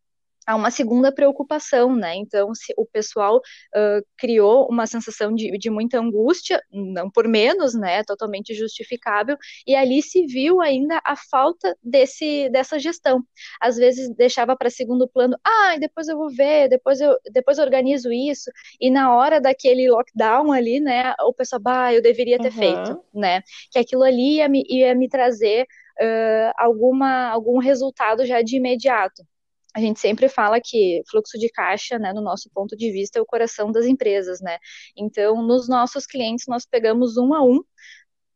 a 0.46 0.56
uma 0.56 0.72
segunda 0.72 1.12
preocupação, 1.12 1.96
né? 1.96 2.16
Então, 2.16 2.54
se 2.56 2.74
o 2.76 2.86
pessoal 2.86 3.38
uh, 3.38 4.06
criou 4.18 4.68
uma 4.70 4.88
sensação 4.88 5.34
de, 5.34 5.58
de 5.58 5.70
muita 5.70 6.00
angústia, 6.00 6.62
não 6.72 7.10
por 7.10 7.28
menos, 7.28 7.74
né? 7.76 8.04
Totalmente 8.04 8.54
justificável, 8.54 9.38
e 9.68 9.76
ali 9.76 10.02
se 10.02 10.26
viu 10.26 10.62
ainda 10.62 11.00
a 11.06 11.16
falta 11.16 11.78
desse, 11.84 12.50
dessa 12.50 12.80
gestão. 12.80 13.24
Às 13.62 13.78
vezes 13.78 14.14
deixava 14.16 14.56
para 14.56 14.70
segundo 14.70 15.08
plano, 15.08 15.38
ah, 15.44 15.78
depois 15.80 16.08
eu 16.08 16.18
vou 16.18 16.30
ver, 16.30 16.68
depois 16.70 17.00
eu, 17.00 17.16
depois 17.32 17.58
eu 17.58 17.64
organizo 17.64 18.12
isso, 18.12 18.52
e 18.80 18.90
na 18.90 19.16
hora 19.16 19.40
daquele 19.40 19.90
lockdown 19.90 20.52
ali, 20.52 20.80
né? 20.80 21.14
O 21.22 21.34
pessoal, 21.34 21.62
bah, 21.62 21.94
eu 21.94 22.02
deveria 22.02 22.40
ter 22.40 22.52
uhum. 22.52 22.58
feito, 22.58 23.04
né? 23.14 23.42
Que 23.72 23.80
aquilo 23.80 24.04
ali 24.04 24.38
ia 24.38 24.50
me, 24.50 24.64
ia 24.68 24.96
me 24.96 25.08
trazer 25.08 25.68
uh, 26.02 26.52
alguma, 26.58 27.30
algum 27.30 27.60
resultado 27.60 28.26
já 28.26 28.42
de 28.42 28.58
imediato 28.58 29.24
a 29.74 29.80
gente 29.80 30.00
sempre 30.00 30.28
fala 30.28 30.60
que 30.62 31.01
fluxo 31.10 31.38
de 31.38 31.50
caixa, 31.50 31.98
né, 31.98 32.13
no 32.13 32.22
nosso 32.22 32.50
ponto 32.54 32.75
de 32.75 32.92
vista, 32.92 33.20
é 33.20 33.22
o 33.22 33.25
coração 33.25 33.72
das 33.72 33.86
empresas, 33.86 34.42
né? 34.42 34.58
Então, 34.98 35.42
nos 35.42 35.68
nossos 35.70 36.06
clientes, 36.06 36.46
nós 36.48 36.66
pegamos 36.66 37.18
um 37.18 37.34
a 37.34 37.44
um 37.44 37.62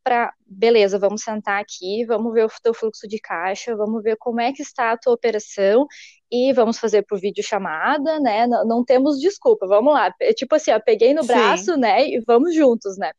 para, 0.06 0.32
beleza, 0.46 1.00
vamos 1.00 1.24
sentar 1.24 1.60
aqui, 1.60 2.06
vamos 2.06 2.32
ver 2.32 2.46
o 2.46 2.50
teu 2.62 2.76
fluxo 2.76 3.08
de 3.08 3.20
caixa, 3.20 3.76
vamos 3.76 4.04
ver 4.04 4.16
como 4.20 4.40
é 4.40 4.54
que 4.54 4.62
está 4.62 4.92
a 4.92 4.98
tua 4.98 5.14
operação 5.14 5.88
e 6.32 6.54
vamos 6.54 6.78
fazer 6.78 7.04
por 7.08 7.20
vídeo 7.20 7.44
chamada, 7.44 8.20
né? 8.20 8.46
Não, 8.46 8.66
não 8.66 8.86
temos 8.86 9.20
desculpa, 9.20 9.66
vamos 9.66 9.92
lá. 9.92 10.14
É 10.22 10.32
tipo 10.32 10.54
assim, 10.54 10.70
ó, 10.72 10.80
peguei 10.80 11.14
no 11.16 11.26
braço, 11.26 11.74
Sim. 11.74 11.80
né? 11.80 12.08
E 12.08 12.22
vamos 12.26 12.54
juntos, 12.54 13.00
né? 13.00 13.12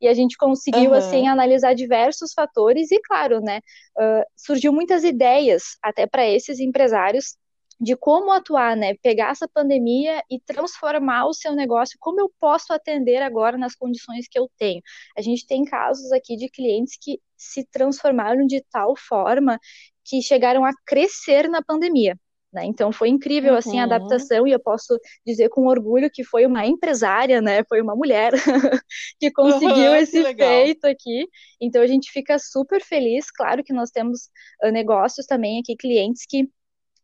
E 0.00 0.08
a 0.08 0.14
gente 0.14 0.38
conseguiu, 0.38 0.92
uhum. 0.92 0.96
assim, 0.96 1.28
analisar 1.28 1.74
diversos 1.74 2.32
fatores 2.32 2.90
e, 2.90 2.98
claro, 3.02 3.40
né? 3.42 3.60
Uh, 3.98 4.24
surgiu 4.34 4.72
muitas 4.72 5.04
ideias 5.04 5.76
até 5.82 6.06
para 6.06 6.26
esses 6.26 6.58
empresários 6.58 7.36
de 7.80 7.96
como 7.96 8.30
atuar, 8.30 8.76
né? 8.76 8.94
Pegar 9.02 9.30
essa 9.30 9.48
pandemia 9.48 10.22
e 10.30 10.38
transformar 10.38 11.26
o 11.26 11.32
seu 11.32 11.54
negócio, 11.54 11.96
como 11.98 12.20
eu 12.20 12.30
posso 12.38 12.72
atender 12.72 13.22
agora 13.22 13.56
nas 13.56 13.74
condições 13.74 14.26
que 14.28 14.38
eu 14.38 14.50
tenho. 14.58 14.82
A 15.16 15.22
gente 15.22 15.46
tem 15.46 15.64
casos 15.64 16.12
aqui 16.12 16.36
de 16.36 16.50
clientes 16.50 16.98
que 17.00 17.18
se 17.36 17.64
transformaram 17.70 18.46
de 18.46 18.62
tal 18.70 18.94
forma 18.96 19.58
que 20.04 20.20
chegaram 20.20 20.64
a 20.64 20.72
crescer 20.86 21.48
na 21.48 21.62
pandemia. 21.62 22.18
Né? 22.52 22.64
Então 22.64 22.90
foi 22.90 23.08
incrível 23.08 23.54
assim 23.54 23.78
a 23.78 23.86
uhum. 23.86 23.92
adaptação 23.92 24.46
e 24.46 24.50
eu 24.50 24.58
posso 24.58 24.98
dizer 25.24 25.48
com 25.50 25.66
orgulho 25.66 26.10
que 26.12 26.24
foi 26.24 26.44
uma 26.46 26.66
empresária, 26.66 27.40
né? 27.40 27.62
Foi 27.68 27.80
uma 27.80 27.94
mulher 27.94 28.32
que 29.20 29.30
conseguiu 29.30 29.90
uhum, 29.90 29.94
esse 29.94 30.22
que 30.34 30.34
feito 30.34 30.84
aqui. 30.84 31.28
Então 31.60 31.80
a 31.80 31.86
gente 31.86 32.10
fica 32.10 32.38
super 32.40 32.82
feliz. 32.82 33.30
Claro 33.30 33.62
que 33.62 33.72
nós 33.72 33.90
temos 33.90 34.28
uh, 34.64 34.70
negócios 34.72 35.26
também 35.26 35.60
aqui, 35.60 35.76
clientes 35.76 36.26
que 36.28 36.48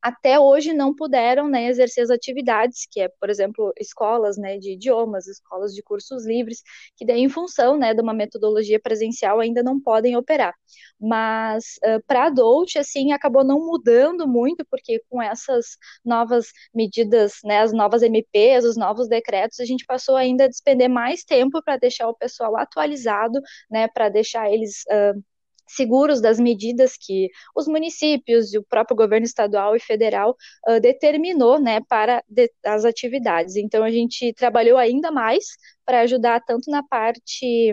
até 0.06 0.38
hoje 0.38 0.72
não 0.72 0.94
puderam 0.94 1.48
né, 1.48 1.66
exercer 1.66 2.04
as 2.04 2.10
atividades, 2.10 2.86
que 2.88 3.00
é, 3.00 3.08
por 3.08 3.28
exemplo, 3.28 3.72
escolas 3.76 4.36
né, 4.38 4.56
de 4.56 4.74
idiomas, 4.74 5.26
escolas 5.26 5.74
de 5.74 5.82
cursos 5.82 6.24
livres, 6.24 6.62
que 6.96 7.04
daí, 7.04 7.20
em 7.22 7.28
função 7.28 7.76
né, 7.76 7.92
de 7.92 8.00
uma 8.00 8.14
metodologia 8.14 8.78
presencial, 8.78 9.40
ainda 9.40 9.64
não 9.64 9.80
podem 9.80 10.16
operar. 10.16 10.54
Mas 11.00 11.74
uh, 11.84 12.00
para 12.06 12.26
adult, 12.26 12.76
assim, 12.76 13.10
acabou 13.10 13.42
não 13.42 13.58
mudando 13.58 14.28
muito, 14.28 14.64
porque 14.70 15.02
com 15.10 15.20
essas 15.20 15.76
novas 16.04 16.52
medidas, 16.72 17.40
né, 17.44 17.58
as 17.62 17.72
novas 17.72 18.00
MPs, 18.02 18.64
os 18.64 18.76
novos 18.76 19.08
decretos, 19.08 19.58
a 19.58 19.64
gente 19.64 19.84
passou 19.84 20.14
ainda 20.14 20.44
a 20.44 20.48
despender 20.48 20.88
mais 20.88 21.24
tempo 21.24 21.60
para 21.64 21.78
deixar 21.78 22.08
o 22.08 22.14
pessoal 22.14 22.56
atualizado, 22.56 23.40
né, 23.68 23.88
para 23.88 24.08
deixar 24.08 24.48
eles. 24.52 24.84
Uh, 24.88 25.20
seguros 25.66 26.20
das 26.20 26.38
medidas 26.38 26.96
que 26.96 27.28
os 27.54 27.66
municípios 27.66 28.52
e 28.52 28.58
o 28.58 28.62
próprio 28.62 28.96
governo 28.96 29.26
estadual 29.26 29.74
e 29.76 29.80
federal 29.80 30.36
uh, 30.68 30.80
determinou 30.80 31.60
né, 31.60 31.80
para 31.88 32.22
de, 32.28 32.50
as 32.64 32.84
atividades. 32.84 33.56
Então, 33.56 33.82
a 33.82 33.90
gente 33.90 34.32
trabalhou 34.34 34.78
ainda 34.78 35.10
mais 35.10 35.44
para 35.84 36.00
ajudar 36.00 36.40
tanto 36.40 36.70
na 36.70 36.82
parte 36.82 37.72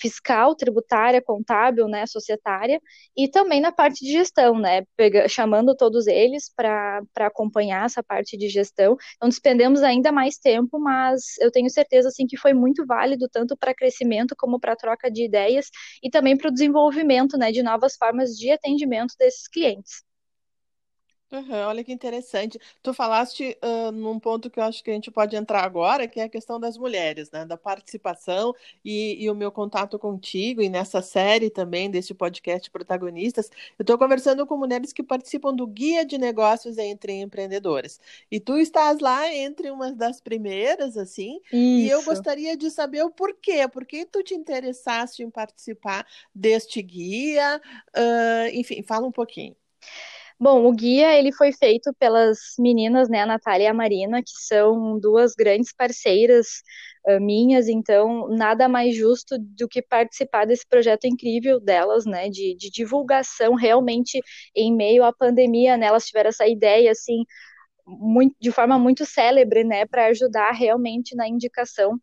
fiscal, 0.00 0.54
tributária, 0.54 1.20
contábil, 1.22 1.88
né, 1.88 2.06
societária, 2.06 2.80
e 3.16 3.28
também 3.28 3.60
na 3.60 3.72
parte 3.72 4.04
de 4.04 4.12
gestão, 4.12 4.58
né, 4.58 4.82
pega, 4.96 5.28
chamando 5.28 5.74
todos 5.76 6.06
eles 6.06 6.52
para 6.54 7.02
acompanhar 7.18 7.86
essa 7.86 8.02
parte 8.02 8.36
de 8.36 8.48
gestão. 8.48 8.96
Então, 9.16 9.28
despendemos 9.28 9.82
ainda 9.82 10.12
mais 10.12 10.38
tempo, 10.38 10.78
mas 10.78 11.36
eu 11.40 11.50
tenho 11.50 11.68
certeza, 11.70 12.08
assim, 12.08 12.26
que 12.26 12.36
foi 12.36 12.52
muito 12.54 12.86
válido, 12.86 13.28
tanto 13.30 13.56
para 13.56 13.74
crescimento 13.74 14.34
como 14.36 14.58
para 14.60 14.76
troca 14.76 15.10
de 15.10 15.24
ideias, 15.24 15.66
e 16.02 16.10
também 16.10 16.36
para 16.36 16.48
o 16.48 16.52
desenvolvimento, 16.52 17.36
né, 17.36 17.50
de 17.52 17.62
novas 17.62 17.96
formas 17.96 18.36
de 18.36 18.50
atendimento 18.50 19.14
desses 19.18 19.48
clientes. 19.48 20.07
Uhum, 21.30 21.66
olha 21.66 21.84
que 21.84 21.92
interessante. 21.92 22.58
Tu 22.82 22.94
falaste 22.94 23.54
uh, 23.62 23.92
num 23.92 24.18
ponto 24.18 24.48
que 24.48 24.58
eu 24.58 24.64
acho 24.64 24.82
que 24.82 24.90
a 24.90 24.94
gente 24.94 25.10
pode 25.10 25.36
entrar 25.36 25.62
agora, 25.62 26.08
que 26.08 26.18
é 26.20 26.22
a 26.22 26.28
questão 26.28 26.58
das 26.58 26.78
mulheres, 26.78 27.30
né? 27.30 27.44
Da 27.44 27.56
participação 27.56 28.54
e, 28.82 29.22
e 29.22 29.28
o 29.28 29.34
meu 29.34 29.52
contato 29.52 29.98
contigo 29.98 30.62
e 30.62 30.70
nessa 30.70 31.02
série 31.02 31.50
também 31.50 31.90
desse 31.90 32.14
podcast 32.14 32.70
Protagonistas. 32.70 33.50
Eu 33.78 33.82
estou 33.82 33.98
conversando 33.98 34.46
com 34.46 34.56
mulheres 34.56 34.90
que 34.90 35.02
participam 35.02 35.54
do 35.54 35.66
Guia 35.66 36.02
de 36.02 36.16
Negócios 36.16 36.78
entre 36.78 37.12
Empreendedoras. 37.20 38.00
E 38.30 38.40
tu 38.40 38.56
estás 38.56 38.98
lá 38.98 39.30
entre 39.30 39.70
umas 39.70 39.94
das 39.94 40.22
primeiras, 40.22 40.96
assim, 40.96 41.40
Isso. 41.52 41.52
e 41.52 41.90
eu 41.90 42.02
gostaria 42.04 42.56
de 42.56 42.70
saber 42.70 43.02
o 43.02 43.10
porquê. 43.10 43.68
Por 43.68 43.84
que 43.84 44.06
tu 44.06 44.22
te 44.22 44.34
interessaste 44.34 45.22
em 45.22 45.28
participar 45.30 46.06
deste 46.34 46.80
guia? 46.80 47.60
Uh, 47.94 48.48
enfim, 48.54 48.82
fala 48.82 49.06
um 49.06 49.12
pouquinho. 49.12 49.54
Bom, 50.40 50.66
o 50.66 50.72
guia 50.72 51.18
ele 51.18 51.32
foi 51.32 51.52
feito 51.52 51.92
pelas 51.98 52.38
meninas, 52.60 53.08
né, 53.08 53.22
a 53.22 53.26
Natália 53.26 53.64
e 53.64 53.66
a 53.66 53.74
Marina, 53.74 54.22
que 54.22 54.30
são 54.46 54.98
duas 55.00 55.34
grandes 55.34 55.72
parceiras 55.72 56.62
uh, 57.08 57.20
minhas, 57.20 57.66
então 57.68 58.28
nada 58.28 58.68
mais 58.68 58.94
justo 58.96 59.36
do 59.36 59.66
que 59.68 59.82
participar 59.82 60.46
desse 60.46 60.64
projeto 60.68 61.06
incrível 61.08 61.58
delas, 61.58 62.06
né, 62.06 62.28
de, 62.30 62.54
de 62.56 62.70
divulgação 62.70 63.54
realmente 63.54 64.20
em 64.54 64.72
meio 64.74 65.02
à 65.04 65.12
pandemia, 65.12 65.76
né, 65.76 65.86
elas 65.86 66.06
tiveram 66.06 66.28
essa 66.28 66.46
ideia, 66.46 66.92
assim, 66.92 67.24
muito, 67.86 68.36
de 68.40 68.52
forma 68.52 68.78
muito 68.78 69.04
célebre, 69.06 69.64
né, 69.64 69.86
para 69.86 70.06
ajudar 70.06 70.52
realmente 70.52 71.16
na 71.16 71.28
indicação 71.28 71.98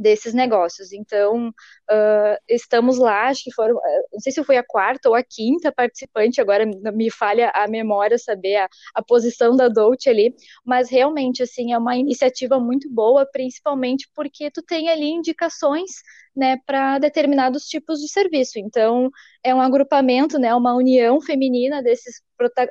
desses 0.00 0.32
negócios. 0.32 0.92
Então, 0.92 1.48
uh, 1.48 2.36
estamos 2.48 2.98
lá, 2.98 3.28
acho 3.28 3.44
que 3.44 3.52
foram, 3.52 3.76
ah, 3.78 4.02
não 4.12 4.20
sei 4.20 4.32
se 4.32 4.42
foi 4.42 4.56
a 4.56 4.64
quarta 4.64 5.10
ou 5.10 5.14
a 5.14 5.22
quinta 5.22 5.70
participante, 5.70 6.40
agora 6.40 6.64
me 6.66 7.10
falha 7.10 7.50
a 7.54 7.68
memória 7.68 8.16
saber 8.16 8.56
a, 8.56 8.68
a 8.94 9.02
posição 9.02 9.54
da 9.54 9.68
Dolce 9.68 10.08
ali, 10.08 10.34
mas 10.64 10.88
realmente, 10.90 11.42
assim, 11.42 11.72
é 11.72 11.78
uma 11.78 11.96
iniciativa 11.96 12.58
muito 12.58 12.88
boa, 12.90 13.28
principalmente 13.30 14.08
porque 14.14 14.50
tu 14.50 14.62
tem 14.62 14.88
ali 14.88 15.10
indicações, 15.10 15.90
né, 16.34 16.56
para 16.64 16.98
determinados 16.98 17.64
tipos 17.64 18.00
de 18.00 18.08
serviço. 18.08 18.58
Então, 18.58 19.10
é 19.44 19.54
um 19.54 19.60
agrupamento, 19.60 20.38
né, 20.38 20.54
uma 20.54 20.74
união 20.74 21.20
feminina 21.20 21.82
desses, 21.82 22.22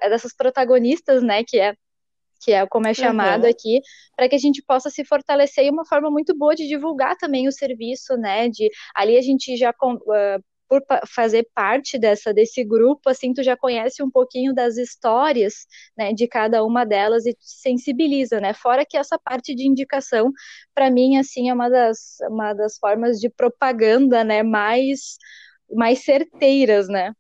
dessas 0.10 0.34
protagonistas, 0.36 1.22
né, 1.22 1.44
que 1.44 1.60
é 1.60 1.76
que 2.40 2.52
é 2.52 2.66
como 2.68 2.88
é 2.88 2.94
chamado 2.94 3.44
uhum. 3.44 3.50
aqui, 3.50 3.82
para 4.16 4.30
que 4.30 4.36
a 4.36 4.40
gente 4.40 4.64
possa 4.64 4.90
se 4.90 5.04
fortalecer 5.06 5.66
e 5.66 5.70
uma 5.70 5.86
forma 5.86 6.10
muito 6.10 6.36
boa 6.38 6.56
de 6.56 6.68
divulgar 6.68 7.16
também 7.18 7.48
o 7.48 7.52
serviço, 7.52 8.16
né? 8.18 8.50
De 8.50 8.70
ali 8.96 9.18
a 9.18 9.22
gente 9.22 9.56
já 9.58 9.72
uh, 9.72 10.44
por 10.70 10.84
fazer 11.08 11.48
parte 11.56 11.98
dessa 11.98 12.32
desse 12.32 12.64
grupo, 12.64 13.10
assim, 13.10 13.34
tu 13.34 13.42
já 13.42 13.58
conhece 13.58 14.04
um 14.04 14.12
pouquinho 14.12 14.54
das 14.54 14.78
histórias, 14.78 15.66
né, 15.98 16.14
de 16.14 16.28
cada 16.28 16.64
uma 16.64 16.86
delas 16.86 17.26
e 17.26 17.34
te 17.34 17.40
sensibiliza, 17.42 18.40
né? 18.40 18.54
Fora 18.54 18.86
que 18.86 18.96
essa 18.96 19.18
parte 19.18 19.56
de 19.56 19.68
indicação, 19.68 20.32
para 20.76 20.92
mim, 20.92 21.18
assim, 21.18 21.50
é 21.50 21.54
uma 21.54 21.70
das 21.70 22.18
uma 22.30 22.54
das 22.54 22.78
formas 22.78 23.20
de 23.20 23.30
propaganda, 23.30 24.24
né, 24.24 24.44
mais 24.44 25.18
mais 25.76 26.04
certeiras, 26.04 26.88
né? 26.88 27.14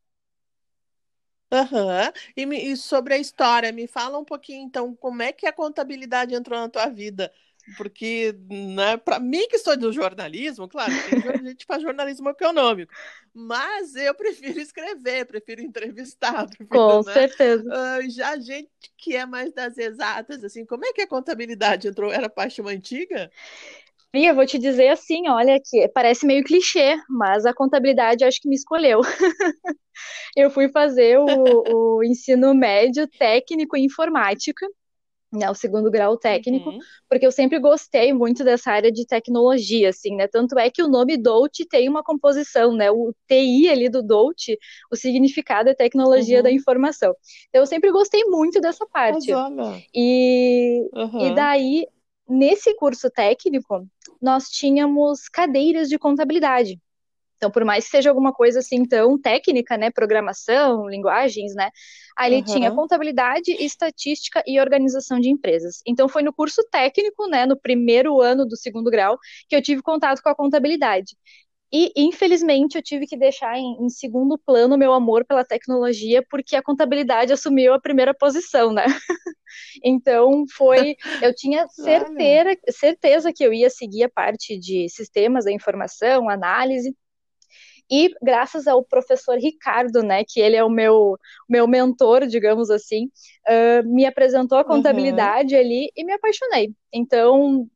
Aham. 1.51 2.11
E, 2.37 2.43
e 2.43 2.77
sobre 2.77 3.15
a 3.15 3.17
história, 3.17 3.71
me 3.71 3.87
fala 3.87 4.17
um 4.19 4.25
pouquinho, 4.25 4.63
então, 4.65 4.95
como 4.95 5.21
é 5.21 5.31
que 5.31 5.47
a 5.47 5.53
contabilidade 5.53 6.35
entrou 6.35 6.59
na 6.59 6.69
tua 6.69 6.87
vida? 6.87 7.31
Porque, 7.75 8.35
né, 8.49 8.97
para 8.97 9.19
mim 9.19 9.47
que 9.47 9.57
sou 9.59 9.77
do 9.77 9.91
jornalismo, 9.93 10.67
claro, 10.67 10.99
tem 10.99 11.13
gente 11.45 11.57
que 11.57 11.65
faz 11.65 11.81
jornalismo 11.81 12.29
econômico, 12.29 12.91
mas 13.33 13.95
eu 13.95 14.13
prefiro 14.15 14.59
escrever, 14.59 15.25
prefiro 15.25 15.61
entrevistar, 15.61 16.47
prefiro, 16.57 16.97
Com 16.97 17.03
né? 17.03 17.13
certeza. 17.13 17.63
Já 18.09 18.31
a 18.31 18.39
gente 18.39 18.69
que 18.97 19.15
é 19.15 19.25
mais 19.25 19.53
das 19.53 19.77
exatas, 19.77 20.43
assim, 20.43 20.65
como 20.65 20.85
é 20.85 20.93
que 20.93 21.01
a 21.01 21.07
contabilidade 21.07 21.87
entrou? 21.87 22.11
Era 22.11 22.29
paixão 22.29 22.67
antiga? 22.67 23.31
Eu 24.13 24.35
vou 24.35 24.45
te 24.45 24.57
dizer 24.57 24.89
assim, 24.89 25.27
olha, 25.29 25.59
que 25.63 25.87
parece 25.89 26.25
meio 26.25 26.43
clichê, 26.43 26.97
mas 27.07 27.45
a 27.45 27.53
contabilidade 27.53 28.23
acho 28.23 28.41
que 28.41 28.49
me 28.49 28.55
escolheu. 28.55 29.01
eu 30.35 30.49
fui 30.49 30.67
fazer 30.69 31.19
o, 31.19 31.97
o, 31.97 32.03
ensino 32.03 32.53
médio 32.55 33.07
técnico 33.07 33.77
em 33.77 33.85
informática, 33.85 34.65
né, 35.31 35.47
o 35.47 35.53
segundo 35.53 35.91
grau 35.91 36.17
técnico, 36.17 36.71
uhum. 36.71 36.79
porque 37.07 37.25
eu 37.25 37.31
sempre 37.31 37.59
gostei 37.59 38.11
muito 38.11 38.43
dessa 38.43 38.71
área 38.71 38.91
de 38.91 39.05
tecnologia, 39.05 39.89
assim, 39.89 40.15
né, 40.15 40.27
tanto 40.27 40.57
é 40.57 40.71
que 40.71 40.81
o 40.81 40.87
nome 40.87 41.15
Dout 41.15 41.63
tem 41.67 41.87
uma 41.87 42.03
composição, 42.03 42.73
né, 42.73 42.89
o 42.89 43.13
TI 43.27 43.69
ali 43.69 43.89
do 43.89 44.01
Dout, 44.01 44.57
o 44.91 44.95
significado 44.95 45.69
é 45.69 45.75
tecnologia 45.75 46.37
uhum. 46.37 46.43
da 46.43 46.51
informação. 46.51 47.13
Então, 47.49 47.61
eu 47.61 47.67
sempre 47.67 47.91
gostei 47.91 48.23
muito 48.25 48.59
dessa 48.59 48.87
parte. 48.87 49.31
E, 49.93 50.89
uhum. 50.95 51.27
e 51.27 51.35
daí, 51.35 51.87
nesse 52.27 52.75
curso 52.75 53.07
técnico, 53.11 53.85
nós 54.21 54.49
tínhamos 54.49 55.29
cadeiras 55.29 55.89
de 55.89 55.97
contabilidade. 55.97 56.79
Então, 57.39 57.49
por 57.49 57.63
mais 57.63 57.85
que 57.85 57.91
seja 57.91 58.09
alguma 58.09 58.33
coisa 58.33 58.59
assim 58.59 58.85
tão 58.85 59.17
técnica, 59.17 59.77
né, 59.77 59.89
programação, 59.89 60.89
linguagens, 60.89 61.55
né, 61.55 61.69
ali 62.17 62.37
uhum. 62.37 62.43
tinha 62.43 62.71
contabilidade, 62.71 63.51
estatística 63.51 64.43
e 64.45 64.59
organização 64.59 65.21
de 65.21 65.29
empresas. 65.29 65.81
Então, 65.87 66.09
foi 66.09 66.21
no 66.21 66.33
curso 66.33 66.61
técnico, 66.69 67.27
né, 67.27 67.45
no 67.45 67.57
primeiro 67.57 68.19
ano 68.19 68.45
do 68.45 68.57
segundo 68.57 68.91
grau, 68.91 69.17
que 69.47 69.55
eu 69.55 69.61
tive 69.61 69.81
contato 69.81 70.21
com 70.21 70.27
a 70.27 70.35
contabilidade. 70.35 71.15
E, 71.71 71.91
infelizmente, 71.95 72.75
eu 72.75 72.81
tive 72.81 73.05
que 73.05 73.15
deixar 73.15 73.57
em, 73.57 73.77
em 73.79 73.89
segundo 73.89 74.37
plano 74.37 74.77
meu 74.77 74.91
amor 74.91 75.23
pela 75.23 75.45
tecnologia, 75.45 76.23
porque 76.29 76.55
a 76.55 76.63
contabilidade 76.63 77.31
assumiu 77.31 77.73
a 77.73 77.79
primeira 77.79 78.13
posição, 78.13 78.73
né? 78.73 78.85
então, 79.83 80.45
foi. 80.55 80.95
Eu 81.21 81.35
tinha 81.35 81.67
certeza, 81.67 82.57
certeza 82.69 83.33
que 83.33 83.43
eu 83.43 83.53
ia 83.53 83.69
seguir 83.69 84.03
a 84.03 84.09
parte 84.09 84.57
de 84.57 84.87
sistemas 84.89 85.45
da 85.45 85.51
informação, 85.51 86.29
análise, 86.29 86.95
e 87.91 88.13
graças 88.21 88.67
ao 88.67 88.83
professor 88.83 89.37
Ricardo, 89.37 90.03
né, 90.03 90.23
que 90.23 90.39
ele 90.39 90.55
é 90.55 90.63
o 90.63 90.69
meu, 90.69 91.17
meu 91.49 91.67
mentor, 91.67 92.27
digamos 92.27 92.69
assim, 92.69 93.05
uh, 93.47 93.87
me 93.87 94.05
apresentou 94.05 94.59
a 94.59 94.63
contabilidade 94.63 95.55
uhum. 95.55 95.61
ali 95.61 95.91
e 95.95 96.05
me 96.05 96.13
apaixonei. 96.13 96.71
Então, 96.93 97.67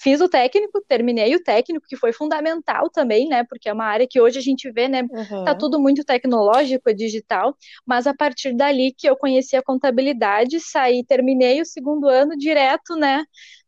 fiz 0.00 0.20
o 0.20 0.28
técnico, 0.28 0.82
terminei 0.88 1.34
o 1.34 1.42
técnico, 1.42 1.86
que 1.88 1.96
foi 1.96 2.12
fundamental 2.12 2.90
também, 2.90 3.28
né? 3.28 3.44
Porque 3.44 3.68
é 3.68 3.72
uma 3.72 3.84
área 3.84 4.06
que 4.08 4.20
hoje 4.20 4.38
a 4.38 4.42
gente 4.42 4.70
vê, 4.70 4.88
né? 4.88 5.02
Uhum. 5.02 5.44
Tá 5.44 5.54
tudo 5.54 5.80
muito 5.80 6.04
tecnológico, 6.04 6.92
digital, 6.94 7.56
mas 7.86 8.06
a 8.06 8.14
partir 8.14 8.54
dali 8.54 8.92
que 8.96 9.08
eu 9.08 9.16
conheci 9.16 9.56
a 9.56 9.62
contabilidade, 9.62 10.60
saí, 10.60 11.04
terminei 11.04 11.60
o 11.60 11.66
segundo 11.66 12.08
ano 12.08 12.36
direto, 12.36 12.96
né? 12.96 13.24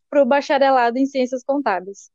Para 0.08 0.22
o 0.22 0.26
bacharelado 0.26 0.98
em 0.98 1.06
ciências 1.06 1.42
contábeis. 1.44 2.09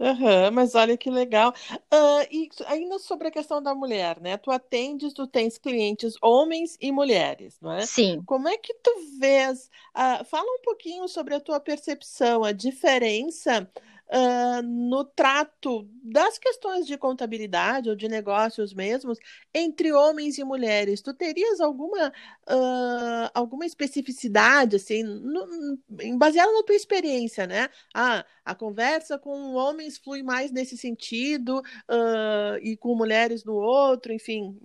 Uhum, 0.00 0.50
mas 0.52 0.74
olha 0.74 0.96
que 0.96 1.10
legal. 1.10 1.52
Uh, 1.92 2.26
e 2.30 2.48
ainda 2.66 2.98
sobre 2.98 3.28
a 3.28 3.30
questão 3.30 3.62
da 3.62 3.74
mulher, 3.74 4.18
né? 4.18 4.38
Tu 4.38 4.50
atendes, 4.50 5.12
tu 5.12 5.26
tens 5.26 5.58
clientes 5.58 6.14
homens 6.22 6.78
e 6.80 6.90
mulheres, 6.90 7.58
não 7.60 7.70
é? 7.70 7.84
Sim. 7.84 8.22
Como 8.24 8.48
é 8.48 8.56
que 8.56 8.72
tu 8.82 8.90
vês? 9.20 9.70
Uh, 9.94 10.24
fala 10.24 10.50
um 10.50 10.62
pouquinho 10.62 11.06
sobre 11.06 11.34
a 11.34 11.40
tua 11.40 11.60
percepção, 11.60 12.42
a 12.42 12.52
diferença 12.52 13.70
uh, 14.10 14.62
no 14.62 15.04
trato 15.04 15.88
das 16.02 16.38
questões 16.38 16.86
de 16.86 16.98
contabilidade 16.98 17.88
ou 17.88 17.96
de 17.96 18.08
negócios 18.08 18.74
mesmos 18.74 19.18
entre 19.54 19.92
homens 19.92 20.38
e 20.38 20.44
mulheres. 20.44 21.00
Tu 21.00 21.14
terias 21.14 21.60
alguma, 21.60 22.08
uh, 22.08 23.30
alguma 23.32 23.64
especificidade, 23.64 24.76
assim, 24.76 25.02
no, 25.02 25.78
baseada 26.18 26.52
na 26.52 26.62
tua 26.64 26.74
experiência, 26.74 27.46
né? 27.46 27.68
Ah, 27.94 28.24
a 28.44 28.54
conversa 28.54 29.18
com 29.18 29.54
homens 29.54 29.98
flui 29.98 30.22
mais 30.22 30.50
nesse 30.50 30.76
sentido 30.76 31.60
uh, 31.60 32.58
e 32.62 32.76
com 32.76 32.94
mulheres 32.94 33.44
no 33.44 33.54
outro, 33.54 34.12
enfim, 34.12 34.58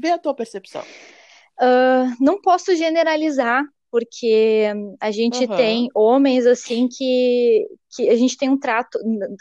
vê 0.00 0.10
a 0.10 0.18
tua 0.18 0.34
percepção. 0.34 0.82
Uh, 1.60 2.16
não 2.18 2.40
posso 2.40 2.74
generalizar, 2.74 3.64
porque 3.90 4.66
a 5.00 5.10
gente 5.10 5.44
uhum. 5.44 5.56
tem 5.56 5.88
homens 5.94 6.46
assim 6.46 6.88
que, 6.88 7.66
que 7.94 8.08
a 8.08 8.16
gente 8.16 8.36
tem 8.36 8.48
um 8.48 8.58
trato, 8.58 8.98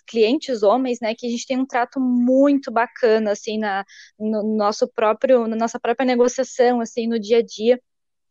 clientes 0.07 0.63
homens, 0.63 0.99
né, 1.01 1.13
que 1.15 1.27
a 1.27 1.29
gente 1.29 1.45
tem 1.45 1.57
um 1.57 1.65
trato 1.65 1.99
muito 1.99 2.71
bacana 2.71 3.31
assim 3.31 3.57
na 3.57 3.85
no 4.19 4.55
nosso 4.55 4.87
próprio, 4.87 5.47
na 5.47 5.55
nossa 5.55 5.79
própria 5.79 6.05
negociação 6.05 6.81
assim 6.81 7.07
no 7.07 7.19
dia 7.19 7.39
a 7.39 7.43
dia. 7.43 7.79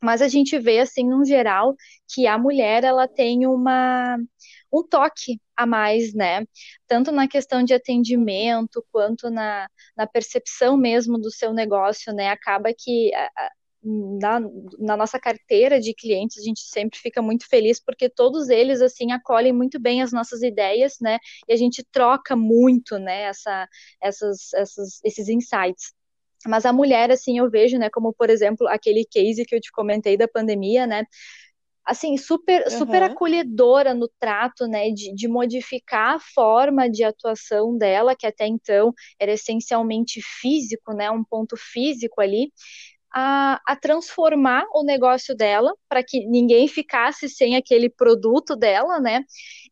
Mas 0.00 0.22
a 0.22 0.28
gente 0.28 0.56
vê 0.58 0.78
assim, 0.78 1.04
no 1.04 1.24
geral, 1.24 1.74
que 2.08 2.26
a 2.26 2.38
mulher 2.38 2.84
ela 2.84 3.08
tem 3.08 3.46
uma 3.46 4.16
um 4.72 4.86
toque 4.86 5.40
a 5.56 5.66
mais, 5.66 6.14
né? 6.14 6.44
Tanto 6.86 7.10
na 7.10 7.26
questão 7.26 7.64
de 7.64 7.74
atendimento 7.74 8.84
quanto 8.92 9.30
na, 9.30 9.66
na 9.96 10.06
percepção 10.06 10.76
mesmo 10.76 11.18
do 11.18 11.30
seu 11.30 11.52
negócio, 11.52 12.12
né? 12.12 12.28
Acaba 12.30 12.70
que 12.76 13.10
na, 13.88 14.40
na, 14.78 14.96
nossa 14.96 15.18
carteira 15.18 15.80
de 15.80 15.94
clientes, 15.94 16.38
a 16.38 16.42
gente 16.42 16.60
sempre 16.60 16.98
fica 16.98 17.22
muito 17.22 17.48
feliz 17.48 17.80
porque 17.80 18.08
todos 18.08 18.48
eles 18.48 18.82
assim 18.82 19.12
acolhem 19.12 19.52
muito 19.52 19.80
bem 19.80 20.02
as 20.02 20.12
nossas 20.12 20.42
ideias, 20.42 20.96
né? 21.00 21.18
E 21.48 21.52
a 21.52 21.56
gente 21.56 21.82
troca 21.90 22.36
muito, 22.36 22.98
né? 22.98 23.22
Essa, 23.22 23.66
essas, 24.02 24.52
essas, 24.54 25.00
esses 25.04 25.28
insights. 25.28 25.92
Mas 26.46 26.66
a 26.66 26.72
mulher, 26.72 27.10
assim, 27.10 27.38
eu 27.38 27.50
vejo, 27.50 27.78
né? 27.78 27.88
Como 27.90 28.12
por 28.12 28.28
exemplo 28.30 28.68
aquele 28.68 29.04
case 29.04 29.44
que 29.44 29.54
eu 29.54 29.60
te 29.60 29.72
comentei 29.72 30.16
da 30.16 30.28
pandemia, 30.28 30.86
né? 30.86 31.04
Assim, 31.84 32.18
super, 32.18 32.64
uhum. 32.64 32.70
super 32.70 33.02
acolhedora 33.02 33.94
no 33.94 34.08
trato, 34.20 34.66
né? 34.66 34.90
De, 34.90 35.14
de 35.14 35.26
modificar 35.26 36.16
a 36.16 36.20
forma 36.20 36.90
de 36.90 37.02
atuação 37.02 37.78
dela, 37.78 38.14
que 38.14 38.26
até 38.26 38.46
então 38.46 38.92
era 39.18 39.32
essencialmente 39.32 40.20
físico, 40.22 40.92
né? 40.92 41.10
Um 41.10 41.24
ponto 41.24 41.56
físico 41.56 42.20
ali 42.20 42.52
a, 43.14 43.60
a 43.66 43.76
transformar 43.76 44.64
o 44.74 44.84
negócio 44.84 45.34
dela 45.34 45.74
para 45.88 46.02
que 46.04 46.26
ninguém 46.26 46.68
ficasse 46.68 47.28
sem 47.28 47.56
aquele 47.56 47.88
produto 47.88 48.54
dela, 48.56 49.00
né? 49.00 49.24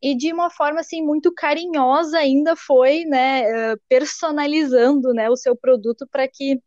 E 0.03 0.17
de 0.17 0.33
uma 0.33 0.51
forma 0.51 0.81
assim 0.81 1.03
muito 1.03 1.33
carinhosa 1.33 2.19
ainda 2.19 2.57
foi, 2.57 3.05
né, 3.05 3.43
eh, 3.73 3.77
personalizando, 3.89 5.13
né, 5.13 5.29
o 5.31 5.37
seu 5.37 5.57
produto 5.57 6.07
para 6.11 6.27
que 6.29 6.61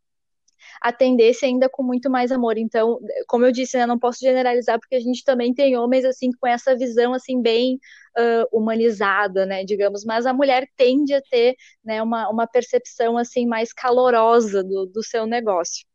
atendesse 0.82 1.45
ainda 1.45 1.69
com 1.69 1.84
muito 1.84 2.10
mais 2.10 2.32
amor. 2.32 2.58
Então, 2.58 2.99
como 3.27 3.45
eu 3.45 3.51
disse, 3.51 3.77
né, 3.77 3.86
não 3.86 3.99
posso 3.99 4.19
generalizar 4.19 4.79
porque 4.79 4.95
a 4.95 4.99
gente 4.99 5.23
também 5.23 5.53
tem 5.53 5.77
homens 5.77 6.05
assim 6.05 6.29
com 6.39 6.47
essa 6.47 6.75
visão 6.75 7.13
assim 7.13 7.41
bem 7.41 7.79
uh, 8.17 8.58
humanizada, 8.58 9.45
né, 9.45 9.63
digamos. 9.63 10.03
Mas 10.05 10.25
a 10.25 10.34
mulher 10.34 10.67
tende 10.75 11.13
a 11.13 11.21
ter, 11.21 11.55
né, 11.84 12.01
uma, 12.01 12.29
uma 12.29 12.47
percepção 12.47 13.17
assim 13.17 13.45
mais 13.47 13.73
calorosa 13.73 14.63
do, 14.63 14.86
do 14.88 15.03
seu 15.03 15.25
negócio. 15.25 15.88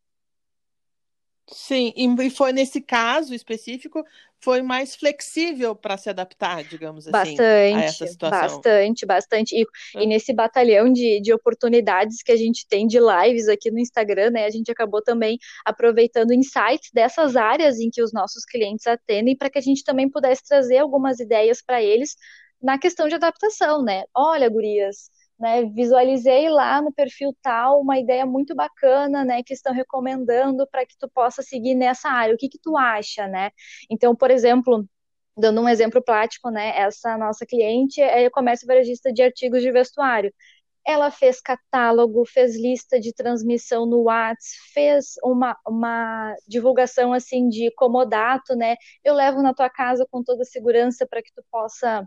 Sim, 1.47 1.93
e 1.95 2.31
foi 2.31 2.53
nesse 2.53 2.81
caso 2.81 3.35
específico, 3.35 4.03
foi 4.41 4.63
mais 4.63 4.95
flexível 4.95 5.75
para 5.75 5.97
se 5.97 6.09
adaptar, 6.11 6.63
digamos 6.65 7.07
assim, 7.07 7.13
bastante, 7.13 7.77
a 7.77 7.81
essa 7.83 8.07
situação. 8.07 8.57
Bastante, 8.57 9.07
bastante. 9.07 9.55
E, 9.57 9.67
e 10.03 10.07
nesse 10.07 10.33
batalhão 10.33 10.93
de, 10.93 11.21
de 11.21 11.33
oportunidades 11.33 12.23
que 12.23 12.33
a 12.33 12.37
gente 12.37 12.67
tem 12.69 12.87
de 12.87 12.99
lives 12.99 13.49
aqui 13.49 13.71
no 13.71 13.79
Instagram, 13.79 14.31
né, 14.31 14.45
a 14.45 14.51
gente 14.51 14.71
acabou 14.71 15.03
também 15.03 15.39
aproveitando 15.65 16.33
insights 16.33 16.91
dessas 16.93 17.37
áreas 17.37 17.79
em 17.79 17.91
que 17.91 18.03
os 18.03 18.13
nossos 18.13 18.45
clientes 18.45 18.87
atendem, 18.87 19.37
para 19.37 19.49
que 19.49 19.59
a 19.59 19.63
gente 19.63 19.83
também 19.83 20.11
pudesse 20.11 20.45
trazer 20.47 20.79
algumas 20.79 21.21
ideias 21.21 21.63
para 21.63 21.83
eles 21.83 22.15
na 22.63 22.79
questão 22.79 23.09
de 23.09 23.15
adaptação, 23.15 23.83
né? 23.83 24.05
Olha, 24.15 24.49
gurias, 24.49 25.11
né, 25.45 25.65
visualizei 25.67 26.49
lá 26.49 26.81
no 26.81 26.91
perfil 26.93 27.37
tal 27.43 27.81
uma 27.83 27.99
ideia 27.99 28.25
muito 28.25 28.55
bacana, 28.55 29.25
né, 29.25 29.43
que 29.43 29.53
estão 29.53 29.75
recomendando 29.75 30.67
para 30.69 30.87
que 30.87 30.97
tu 30.99 31.07
possa 31.11 31.43
seguir 31.43 31.75
nessa 31.75 32.09
área. 32.09 32.35
O 32.35 32.39
que 32.39 32.49
que 32.49 32.59
tu 32.59 32.77
acha, 32.79 33.29
né? 33.29 33.51
Então, 33.91 34.17
por 34.17 34.31
exemplo, 34.31 34.87
dando 35.37 35.61
um 35.61 35.69
exemplo 35.69 36.03
prático, 36.03 36.51
né, 36.51 36.73
essa 36.79 37.19
nossa 37.19 37.45
cliente 37.47 38.01
é 38.01 38.31
comércio 38.31 38.67
varejista 38.67 39.13
de 39.13 39.23
artigos 39.23 39.61
de 39.63 39.71
vestuário. 39.71 40.33
Ela 40.87 41.11
fez 41.11 41.41
catálogo, 41.41 42.25
fez 42.27 42.57
lista 42.57 42.99
de 43.01 43.13
transmissão 43.15 43.87
no 43.87 44.03
WhatsApp, 44.05 44.73
fez 44.73 45.15
uma, 45.23 45.57
uma 45.67 46.35
divulgação 46.49 47.13
assim 47.13 47.49
de 47.49 47.71
comodato, 47.77 48.55
né? 48.57 48.77
Eu 49.05 49.15
levo 49.15 49.43
na 49.43 49.55
tua 49.55 49.69
casa 49.71 50.07
com 50.11 50.23
toda 50.23 50.45
segurança 50.45 51.07
para 51.07 51.23
que 51.23 51.33
tu 51.35 51.43
possa 51.51 52.07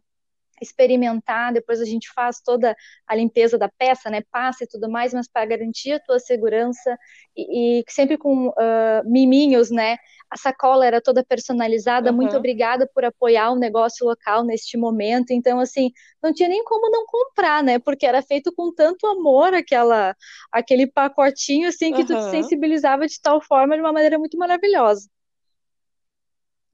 experimentar, 0.62 1.54
depois 1.54 1.82
a 1.82 1.86
gente 1.86 2.12
faz 2.14 2.42
toda 2.42 2.76
a 3.08 3.16
limpeza 3.16 3.58
da 3.58 3.70
peça, 3.70 4.10
né, 4.10 4.22
passa 4.32 4.64
e 4.64 4.68
tudo 4.68 4.90
mais, 4.90 5.14
mas 5.14 5.28
para 5.28 5.46
garantir 5.46 5.94
a 5.94 6.00
tua 6.00 6.20
segurança 6.20 6.98
e, 7.36 7.80
e 7.80 7.84
sempre 7.90 8.18
com 8.18 8.50
uh, 8.50 8.54
miminhos, 9.06 9.70
né, 9.70 9.98
a 10.30 10.38
sacola 10.38 10.86
era 10.86 11.02
toda 11.02 11.24
personalizada, 11.24 12.10
uhum. 12.10 12.16
muito 12.18 12.36
obrigada 12.36 12.90
por 12.94 13.06
apoiar 13.06 13.52
o 13.52 13.60
negócio 13.60 14.06
local 14.06 14.44
neste 14.44 14.78
momento, 14.78 15.32
então 15.32 15.60
assim, 15.60 15.92
não 16.22 16.34
tinha 16.34 16.50
nem 16.50 16.64
como 16.64 16.90
não 16.90 17.06
comprar, 17.06 17.64
né, 17.64 17.80
porque 17.80 18.06
era 18.06 18.22
feito 18.22 18.52
com 18.54 18.74
tanto 18.74 19.08
amor 19.08 19.54
aquela, 19.54 20.16
aquele 20.52 20.88
pacotinho, 20.88 21.70
assim, 21.70 21.94
que 21.94 22.02
uhum. 22.02 22.08
tu 22.08 22.16
te 22.16 22.30
sensibilizava 22.32 23.08
de 23.08 23.20
tal 23.22 23.42
forma, 23.42 23.76
de 23.76 23.82
uma 23.82 23.94
maneira 23.94 24.20
muito 24.20 24.38
maravilhosa. 24.38 25.08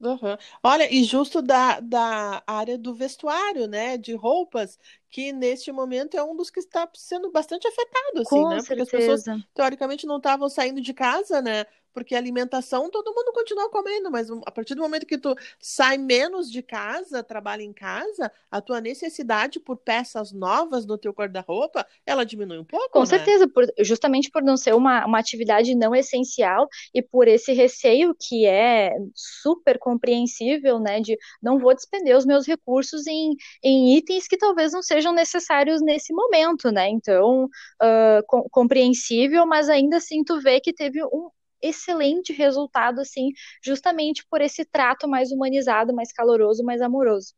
Uhum. 0.06 0.36
Olha, 0.62 0.92
e 0.92 1.02
justo 1.02 1.40
da, 1.40 1.80
da 1.80 2.42
área 2.46 2.76
do 2.76 2.94
vestuário, 2.94 3.66
né, 3.66 3.96
de 3.96 4.14
roupas, 4.14 4.78
que 5.10 5.32
neste 5.32 5.72
momento 5.72 6.14
é 6.16 6.22
um 6.22 6.36
dos 6.36 6.50
que 6.50 6.60
está 6.60 6.86
sendo 6.94 7.30
bastante 7.32 7.66
afetado, 7.66 8.20
assim, 8.20 8.44
Com 8.44 8.46
né? 8.46 8.62
Porque 8.62 8.82
as 8.82 8.90
pessoas, 8.90 9.24
teoricamente, 9.54 10.06
não 10.06 10.18
estavam 10.18 10.48
saindo 10.50 10.80
de 10.80 10.92
casa, 10.92 11.40
né? 11.40 11.64
Porque 11.94 12.14
alimentação 12.14 12.90
todo 12.90 13.14
mundo 13.14 13.32
continua 13.32 13.70
comendo, 13.70 14.10
mas 14.10 14.28
a 14.30 14.50
partir 14.50 14.74
do 14.74 14.82
momento 14.82 15.06
que 15.06 15.16
tu 15.16 15.34
sai 15.60 15.96
menos 15.96 16.50
de 16.50 16.62
casa, 16.62 17.22
trabalha 17.22 17.62
em 17.62 17.72
casa, 17.72 18.30
a 18.50 18.60
tua 18.60 18.80
necessidade 18.80 19.60
por 19.60 19.76
peças 19.76 20.32
novas 20.32 20.84
no 20.84 20.98
teu 20.98 21.12
guarda-roupa, 21.12 21.86
ela 22.04 22.24
diminui 22.24 22.58
um 22.58 22.64
pouco, 22.64 22.90
Com 22.90 23.00
né? 23.00 23.06
certeza, 23.06 23.48
por, 23.48 23.64
justamente 23.78 24.30
por 24.30 24.42
não 24.42 24.56
ser 24.56 24.74
uma, 24.74 25.06
uma 25.06 25.18
atividade 25.18 25.74
não 25.74 25.94
essencial 25.94 26.68
e 26.92 27.00
por 27.00 27.28
esse 27.28 27.52
receio 27.52 28.14
que 28.18 28.44
é 28.44 28.92
super 29.14 29.78
compreensível, 29.78 30.80
né, 30.80 31.00
de 31.00 31.16
não 31.40 31.58
vou 31.58 31.74
despender 31.74 32.16
os 32.16 32.26
meus 32.26 32.46
recursos 32.46 33.06
em, 33.06 33.36
em 33.62 33.96
itens 33.96 34.26
que 34.26 34.36
talvez 34.36 34.72
não 34.72 34.82
sejam 34.82 35.12
necessários 35.12 35.80
nesse 35.80 36.12
momento, 36.12 36.70
né? 36.70 36.88
Então, 36.88 37.44
uh, 37.44 38.22
com, 38.26 38.42
compreensível, 38.50 39.46
mas 39.46 39.68
ainda 39.68 39.98
assim 39.98 40.24
tu 40.24 40.40
vê 40.40 40.60
que 40.60 40.72
teve 40.72 41.02
um 41.04 41.28
excelente 41.66 42.32
resultado, 42.32 43.00
assim, 43.00 43.30
justamente 43.62 44.24
por 44.30 44.40
esse 44.40 44.64
trato 44.64 45.08
mais 45.08 45.30
humanizado, 45.32 45.94
mais 45.94 46.12
caloroso, 46.12 46.62
mais 46.64 46.80
amoroso. 46.82 47.34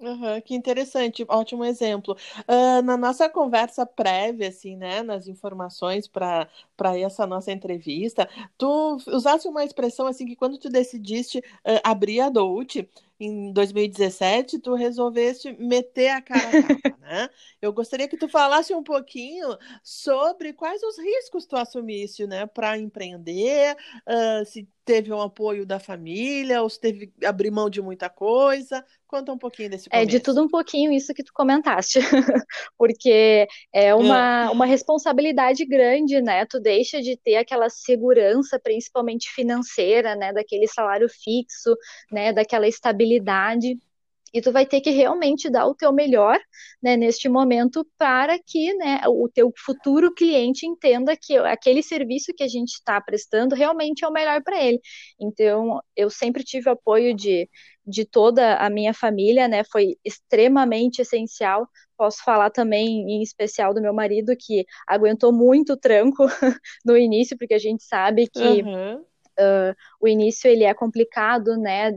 Uhum, 0.00 0.40
que 0.40 0.54
interessante, 0.54 1.24
ótimo 1.28 1.64
exemplo. 1.64 2.16
Uh, 2.48 2.80
na 2.82 2.96
nossa 2.96 3.28
conversa 3.28 3.84
prévia, 3.84 4.48
assim, 4.48 4.76
né, 4.76 5.02
nas 5.02 5.26
informações 5.26 6.06
para 6.06 6.48
essa 6.86 7.26
nossa 7.26 7.52
entrevista, 7.52 8.28
tu 8.56 8.98
usaste 9.06 9.48
uma 9.48 9.64
expressão 9.64 10.06
assim 10.06 10.26
que 10.26 10.36
quando 10.36 10.58
tu 10.58 10.68
decidiste 10.68 11.38
uh, 11.38 11.80
abrir 11.84 12.20
a 12.20 12.28
Dolce, 12.28 12.88
em 13.20 13.52
2017, 13.52 14.60
tu 14.60 14.74
resolveste 14.74 15.52
meter 15.58 16.10
a 16.10 16.22
cara 16.22 16.40
a 16.40 16.62
capa, 16.62 16.98
né? 17.00 17.30
Eu 17.60 17.72
gostaria 17.72 18.06
que 18.06 18.16
tu 18.16 18.28
falasse 18.28 18.72
um 18.72 18.82
pouquinho 18.82 19.56
sobre 19.82 20.52
quais 20.52 20.80
os 20.84 20.96
riscos 20.96 21.44
tu 21.44 21.56
assumiste, 21.56 22.26
né, 22.26 22.46
para 22.46 22.78
empreender, 22.78 23.76
uh, 24.06 24.44
se 24.46 24.68
teve 24.84 25.12
um 25.12 25.20
apoio 25.20 25.66
da 25.66 25.78
família, 25.78 26.62
ou 26.62 26.70
se 26.70 26.80
teve 26.80 27.12
abrir 27.22 27.50
mão 27.50 27.68
de 27.68 27.82
muita 27.82 28.08
coisa. 28.08 28.82
Conta 29.06 29.32
um 29.32 29.38
pouquinho 29.38 29.68
desse 29.68 29.88
começo. 29.88 30.02
É 30.02 30.06
de 30.06 30.20
tudo 30.20 30.42
um 30.42 30.48
pouquinho 30.48 30.92
isso 30.92 31.12
que 31.12 31.22
tu 31.22 31.32
comentaste, 31.32 31.98
porque 32.78 33.46
é 33.72 33.94
uma, 33.94 34.44
é. 34.44 34.50
uma 34.50 34.64
responsabilidade 34.64 35.64
grande, 35.66 36.22
né? 36.22 36.46
Tu 36.46 36.58
deixa 36.68 37.00
de 37.00 37.16
ter 37.16 37.36
aquela 37.36 37.70
segurança, 37.70 38.60
principalmente 38.62 39.30
financeira, 39.32 40.14
né? 40.14 40.34
Daquele 40.34 40.68
salário 40.68 41.08
fixo, 41.08 41.74
né? 42.12 42.30
Daquela 42.30 42.68
estabilidade 42.68 43.78
e 44.32 44.40
tu 44.40 44.52
vai 44.52 44.66
ter 44.66 44.80
que 44.80 44.90
realmente 44.90 45.50
dar 45.50 45.66
o 45.66 45.74
teu 45.74 45.92
melhor 45.92 46.38
né, 46.82 46.96
neste 46.96 47.28
momento 47.28 47.86
para 47.96 48.38
que 48.38 48.74
né, 48.74 49.00
o 49.06 49.28
teu 49.28 49.52
futuro 49.56 50.12
cliente 50.14 50.66
entenda 50.66 51.16
que 51.16 51.36
aquele 51.36 51.82
serviço 51.82 52.32
que 52.34 52.42
a 52.42 52.48
gente 52.48 52.74
está 52.74 53.00
prestando 53.00 53.54
realmente 53.54 54.04
é 54.04 54.08
o 54.08 54.12
melhor 54.12 54.42
para 54.42 54.62
ele. 54.62 54.80
Então, 55.20 55.80
eu 55.96 56.10
sempre 56.10 56.44
tive 56.44 56.68
o 56.68 56.72
apoio 56.72 57.14
de, 57.14 57.48
de 57.86 58.04
toda 58.04 58.56
a 58.56 58.68
minha 58.68 58.92
família, 58.92 59.48
né? 59.48 59.64
Foi 59.64 59.96
extremamente 60.04 61.00
essencial. 61.00 61.66
Posso 61.96 62.22
falar 62.22 62.50
também, 62.50 62.86
em 62.86 63.22
especial, 63.22 63.74
do 63.74 63.80
meu 63.80 63.92
marido, 63.92 64.36
que 64.38 64.64
aguentou 64.86 65.32
muito 65.32 65.72
o 65.72 65.76
tranco 65.76 66.26
no 66.84 66.96
início, 66.96 67.36
porque 67.36 67.54
a 67.54 67.58
gente 67.58 67.82
sabe 67.82 68.28
que 68.28 68.62
uhum. 68.62 68.96
uh, 69.00 69.74
o 70.00 70.06
início 70.06 70.48
ele 70.48 70.64
é 70.64 70.74
complicado, 70.74 71.56
né? 71.56 71.92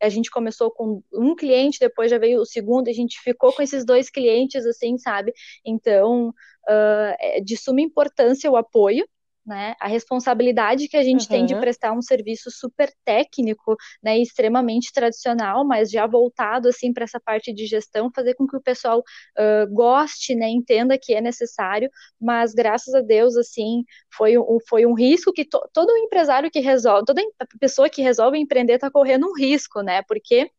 A 0.00 0.08
gente 0.08 0.30
começou 0.30 0.70
com 0.70 1.02
um 1.12 1.34
cliente, 1.34 1.78
depois 1.80 2.10
já 2.10 2.18
veio 2.18 2.40
o 2.40 2.46
segundo, 2.46 2.88
a 2.88 2.92
gente 2.92 3.20
ficou 3.20 3.52
com 3.52 3.62
esses 3.62 3.84
dois 3.84 4.10
clientes, 4.10 4.64
assim, 4.66 4.98
sabe? 4.98 5.32
Então, 5.64 6.28
uh, 6.28 7.14
é 7.18 7.40
de 7.40 7.56
suma 7.56 7.80
importância 7.80 8.50
o 8.50 8.56
apoio, 8.56 9.06
né? 9.44 9.74
A 9.80 9.88
responsabilidade 9.88 10.88
que 10.88 10.96
a 10.96 11.02
gente 11.02 11.22
uhum. 11.22 11.28
tem 11.28 11.46
de 11.46 11.54
prestar 11.56 11.92
um 11.92 12.02
serviço 12.02 12.50
super 12.50 12.92
técnico, 13.04 13.76
né, 14.02 14.18
extremamente 14.18 14.92
tradicional, 14.92 15.66
mas 15.66 15.90
já 15.90 16.06
voltado 16.06 16.68
assim 16.68 16.92
para 16.92 17.04
essa 17.04 17.20
parte 17.20 17.52
de 17.52 17.66
gestão, 17.66 18.10
fazer 18.14 18.34
com 18.34 18.46
que 18.46 18.56
o 18.56 18.62
pessoal 18.62 19.00
uh, 19.00 19.72
goste, 19.72 20.34
né, 20.34 20.48
entenda 20.48 20.98
que 20.98 21.14
é 21.14 21.20
necessário. 21.20 21.90
Mas 22.20 22.54
graças 22.54 22.94
a 22.94 23.00
Deus, 23.00 23.36
assim, 23.36 23.84
foi 24.14 24.38
um, 24.38 24.58
foi 24.68 24.86
um 24.86 24.94
risco 24.94 25.32
que 25.32 25.44
to, 25.44 25.60
todo 25.72 25.96
empresário 25.96 26.50
que 26.50 26.60
resolve, 26.60 27.04
toda 27.04 27.22
pessoa 27.58 27.90
que 27.90 28.02
resolve 28.02 28.38
empreender 28.38 28.74
está 28.74 28.90
correndo 28.90 29.26
um 29.26 29.34
risco, 29.36 29.82
né? 29.82 30.02
Porque 30.06 30.50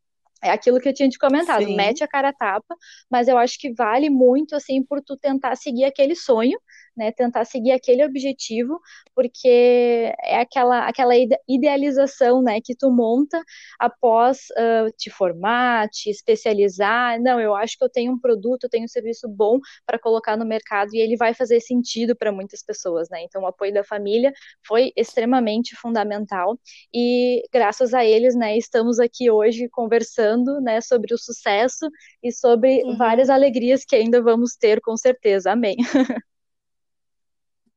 é 0.44 0.50
aquilo 0.50 0.78
que 0.78 0.88
eu 0.88 0.92
tinha 0.92 1.08
te 1.08 1.18
comentado, 1.18 1.64
Sim. 1.64 1.74
mete 1.74 2.04
a 2.04 2.08
cara 2.08 2.28
a 2.28 2.32
tapa, 2.32 2.76
mas 3.10 3.28
eu 3.28 3.38
acho 3.38 3.58
que 3.58 3.72
vale 3.72 4.10
muito, 4.10 4.54
assim, 4.54 4.84
por 4.84 5.00
tu 5.00 5.16
tentar 5.16 5.56
seguir 5.56 5.84
aquele 5.84 6.14
sonho, 6.14 6.58
né, 6.96 7.12
tentar 7.12 7.44
seguir 7.44 7.72
aquele 7.72 8.04
objetivo, 8.04 8.80
porque 9.14 10.12
é 10.22 10.40
aquela, 10.40 10.86
aquela 10.86 11.14
idealização, 11.48 12.42
né, 12.42 12.60
que 12.62 12.74
tu 12.74 12.90
monta 12.90 13.42
após 13.78 14.46
uh, 14.52 14.90
te 14.96 15.10
formar, 15.10 15.88
te 15.88 16.10
especializar, 16.10 17.20
não, 17.20 17.40
eu 17.40 17.54
acho 17.54 17.76
que 17.78 17.84
eu 17.84 17.88
tenho 17.88 18.12
um 18.12 18.18
produto, 18.18 18.64
eu 18.64 18.70
tenho 18.70 18.84
um 18.84 18.88
serviço 18.88 19.28
bom 19.28 19.58
para 19.86 19.98
colocar 19.98 20.36
no 20.36 20.44
mercado 20.44 20.94
e 20.94 20.98
ele 20.98 21.16
vai 21.16 21.34
fazer 21.34 21.60
sentido 21.60 22.16
para 22.16 22.32
muitas 22.32 22.62
pessoas, 22.62 23.08
né, 23.10 23.22
então 23.22 23.42
o 23.42 23.46
apoio 23.46 23.72
da 23.72 23.84
família 23.84 24.32
foi 24.66 24.92
extremamente 24.96 25.76
fundamental 25.76 26.58
e 26.92 27.42
graças 27.52 27.94
a 27.94 28.04
eles, 28.04 28.34
né, 28.34 28.56
estamos 28.56 28.98
aqui 28.98 29.30
hoje 29.30 29.68
conversando, 29.68 30.60
né, 30.60 30.80
sobre 30.80 31.14
o 31.14 31.18
sucesso 31.18 31.88
e 32.22 32.32
sobre 32.32 32.82
uhum. 32.84 32.96
várias 32.96 33.28
alegrias 33.30 33.84
que 33.84 33.96
ainda 33.96 34.22
vamos 34.22 34.56
ter, 34.56 34.80
com 34.80 34.96
certeza, 34.96 35.52
amém. 35.52 35.76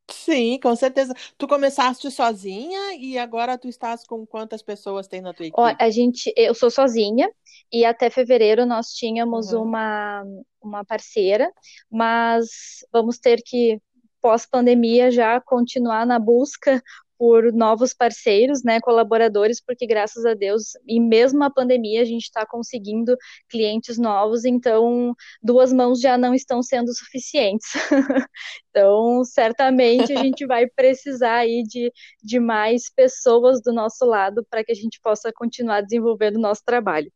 Sim, 0.10 0.60
com 0.62 0.76
certeza. 0.76 1.13
Tu 1.38 1.48
começaste 1.48 2.10
sozinha 2.10 2.96
e 2.96 3.17
agora 3.17 3.58
tu 3.58 3.67
estás 3.67 4.06
com 4.06 4.26
quantas 4.26 4.62
pessoas 4.62 5.08
tem 5.08 5.22
na 5.22 5.34
tua 5.34 5.48
equipe? 5.48 5.60
Ó, 5.60 5.76
a 5.78 5.89
gente, 5.89 6.34
eu 6.36 6.54
sou 6.54 6.72
sozinha 6.72 7.30
e 7.72 7.84
até 7.84 8.10
fevereiro 8.10 8.65
nós 8.65 8.88
tínhamos 8.93 9.52
uhum. 9.52 9.63
uma, 9.63 10.24
uma 10.62 10.86
parceira, 10.86 11.52
mas 11.91 12.48
vamos 12.91 13.20
ter 13.20 13.41
que 13.46 13.82
pós-pandemia 14.22 15.12
já 15.12 15.39
continuar 15.41 16.06
na 16.06 16.20
busca 16.20 16.82
por 17.17 17.51
novos 17.51 17.93
parceiros, 17.93 18.63
né, 18.63 18.80
colaboradores, 18.80 19.62
porque 19.62 19.88
graças 19.88 20.25
a 20.25 20.34
Deus, 20.34 20.73
e 20.88 20.99
mesmo 20.99 21.43
a 21.43 21.49
pandemia, 21.49 22.01
a 22.01 22.06
gente 22.06 22.23
está 22.23 22.45
conseguindo 22.45 23.15
clientes 23.49 23.97
novos, 23.97 24.45
então 24.45 25.15
duas 25.41 25.73
mãos 25.73 25.99
já 25.99 26.17
não 26.17 26.34
estão 26.34 26.62
sendo 26.62 26.93
suficientes. 26.93 27.67
então, 28.69 29.23
certamente 29.23 30.13
a 30.13 30.21
gente 30.21 30.45
vai 30.45 30.67
precisar 30.67 31.38
aí 31.38 31.63
de, 31.63 31.91
de 32.23 32.39
mais 32.39 32.91
pessoas 32.93 33.62
do 33.62 33.73
nosso 33.73 34.06
lado 34.06 34.45
para 34.49 34.63
que 34.63 34.71
a 34.71 34.75
gente 34.75 34.99
possa 35.01 35.32
continuar 35.34 35.82
desenvolvendo 35.82 36.36
o 36.36 36.41
nosso 36.41 36.62
trabalho. 36.65 37.12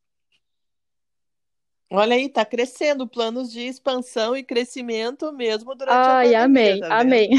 Olha 1.93 2.15
aí, 2.15 2.27
está 2.27 2.45
crescendo 2.45 3.05
planos 3.05 3.51
de 3.51 3.59
expansão 3.59 4.35
e 4.35 4.43
crescimento 4.43 5.33
mesmo 5.33 5.75
durante 5.75 5.93
Ai, 5.93 6.33
a 6.33 6.43
pandemia. 6.43 6.45
Amém, 6.45 6.79
tá 6.79 6.99
amém. 6.99 7.29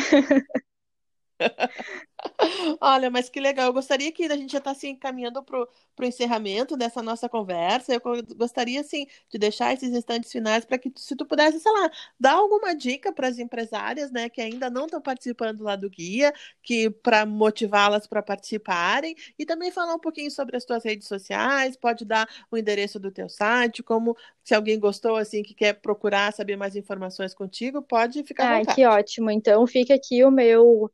Olha, 2.80 3.10
mas 3.10 3.28
que 3.28 3.40
legal. 3.40 3.66
Eu 3.66 3.72
gostaria 3.72 4.10
que 4.12 4.24
a 4.24 4.36
gente 4.36 4.52
já 4.52 4.58
está 4.58 4.70
assim, 4.72 4.90
encaminhando 4.90 5.42
para 5.42 5.58
o 5.60 6.04
encerramento 6.04 6.76
dessa 6.76 7.02
nossa 7.02 7.28
conversa. 7.28 7.94
Eu 7.94 8.00
gostaria, 8.36 8.80
assim, 8.80 9.06
de 9.30 9.38
deixar 9.38 9.72
esses 9.72 9.90
instantes 9.92 10.30
finais 10.30 10.64
para 10.64 10.78
que, 10.78 10.92
se 10.96 11.14
tu 11.16 11.24
pudesse, 11.24 11.60
sei 11.60 11.72
lá, 11.72 11.90
dar 12.18 12.32
alguma 12.32 12.74
dica 12.74 13.12
para 13.12 13.28
as 13.28 13.38
empresárias, 13.38 14.10
né, 14.10 14.28
que 14.28 14.40
ainda 14.40 14.68
não 14.70 14.84
estão 14.86 15.00
participando 15.00 15.62
lá 15.62 15.76
do 15.76 15.88
guia, 15.88 16.32
que 16.62 16.90
para 16.90 17.24
motivá-las 17.26 18.06
para 18.06 18.22
participarem, 18.22 19.14
e 19.38 19.46
também 19.46 19.70
falar 19.70 19.94
um 19.94 19.98
pouquinho 20.00 20.30
sobre 20.30 20.56
as 20.56 20.64
tuas 20.64 20.84
redes 20.84 21.08
sociais, 21.08 21.76
pode 21.76 22.04
dar 22.04 22.28
o 22.50 22.56
endereço 22.56 22.98
do 22.98 23.10
teu 23.10 23.28
site, 23.28 23.82
como 23.82 24.16
se 24.44 24.54
alguém 24.54 24.78
gostou, 24.78 25.16
assim, 25.16 25.42
que 25.42 25.54
quer 25.54 25.74
procurar 25.74 26.32
saber 26.32 26.56
mais 26.56 26.76
informações 26.76 27.34
contigo, 27.34 27.82
pode 27.82 28.22
ficar 28.24 28.46
vontade. 28.58 28.76
que 28.76 28.86
ótimo. 28.86 29.30
Então, 29.30 29.66
fica 29.66 29.94
aqui 29.94 30.24
o 30.24 30.30
meu 30.30 30.90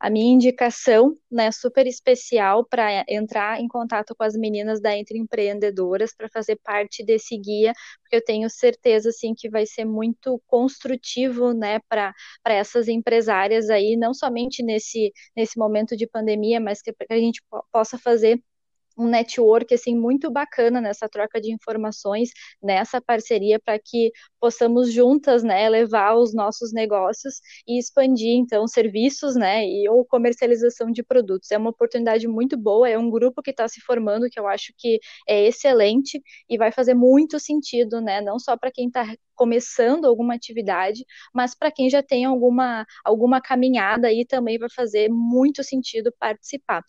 a 0.00 0.10
minha 0.10 0.32
indicação, 0.34 1.16
né, 1.30 1.50
super 1.52 1.86
especial 1.86 2.64
para 2.66 3.04
entrar 3.08 3.60
em 3.60 3.68
contato 3.68 4.14
com 4.16 4.24
as 4.24 4.34
meninas 4.34 4.80
da 4.80 4.96
Entre 4.96 5.18
Empreendedoras 5.18 6.14
para 6.14 6.28
fazer 6.28 6.56
parte 6.62 7.04
desse 7.04 7.36
guia, 7.38 7.72
porque 8.02 8.16
eu 8.16 8.24
tenho 8.24 8.48
certeza 8.50 9.08
assim 9.10 9.34
que 9.34 9.48
vai 9.48 9.66
ser 9.66 9.84
muito 9.84 10.40
construtivo, 10.46 11.52
né, 11.52 11.80
para 11.88 12.14
essas 12.46 12.88
empresárias 12.88 13.70
aí, 13.70 13.96
não 13.96 14.12
somente 14.14 14.62
nesse 14.62 15.12
nesse 15.36 15.58
momento 15.58 15.96
de 15.96 16.06
pandemia, 16.06 16.60
mas 16.60 16.80
que 16.82 16.92
a 17.10 17.16
gente 17.16 17.42
possa 17.72 17.98
fazer 17.98 18.40
um 18.96 19.08
network 19.08 19.72
assim 19.74 19.96
muito 19.96 20.30
bacana 20.30 20.80
nessa 20.80 21.08
troca 21.08 21.40
de 21.40 21.52
informações, 21.52 22.30
nessa 22.62 23.00
parceria 23.00 23.58
para 23.60 23.78
que 23.78 24.10
possamos 24.40 24.92
juntas, 24.92 25.42
né, 25.42 25.68
levar 25.68 26.14
os 26.16 26.34
nossos 26.34 26.72
negócios 26.72 27.36
e 27.66 27.78
expandir 27.78 28.30
então 28.36 28.66
serviços, 28.66 29.34
né, 29.36 29.64
e 29.66 29.88
ou 29.88 30.04
comercialização 30.04 30.90
de 30.90 31.02
produtos. 31.02 31.50
É 31.50 31.58
uma 31.58 31.70
oportunidade 31.70 32.26
muito 32.28 32.56
boa, 32.56 32.88
é 32.88 32.98
um 32.98 33.10
grupo 33.10 33.42
que 33.42 33.50
está 33.50 33.66
se 33.68 33.80
formando 33.80 34.28
que 34.30 34.38
eu 34.38 34.46
acho 34.46 34.72
que 34.78 34.98
é 35.28 35.46
excelente 35.46 36.20
e 36.48 36.56
vai 36.58 36.70
fazer 36.72 36.94
muito 36.94 37.38
sentido, 37.40 38.00
né, 38.00 38.20
não 38.20 38.38
só 38.38 38.56
para 38.56 38.70
quem 38.72 38.86
está 38.88 39.04
começando 39.34 40.04
alguma 40.06 40.34
atividade, 40.34 41.04
mas 41.34 41.54
para 41.54 41.70
quem 41.70 41.90
já 41.90 42.02
tem 42.02 42.24
alguma 42.24 42.86
alguma 43.04 43.40
caminhada 43.40 44.08
aí 44.08 44.24
também 44.26 44.58
vai 44.58 44.68
fazer 44.70 45.08
muito 45.10 45.62
sentido 45.64 46.12
participar. 46.18 46.82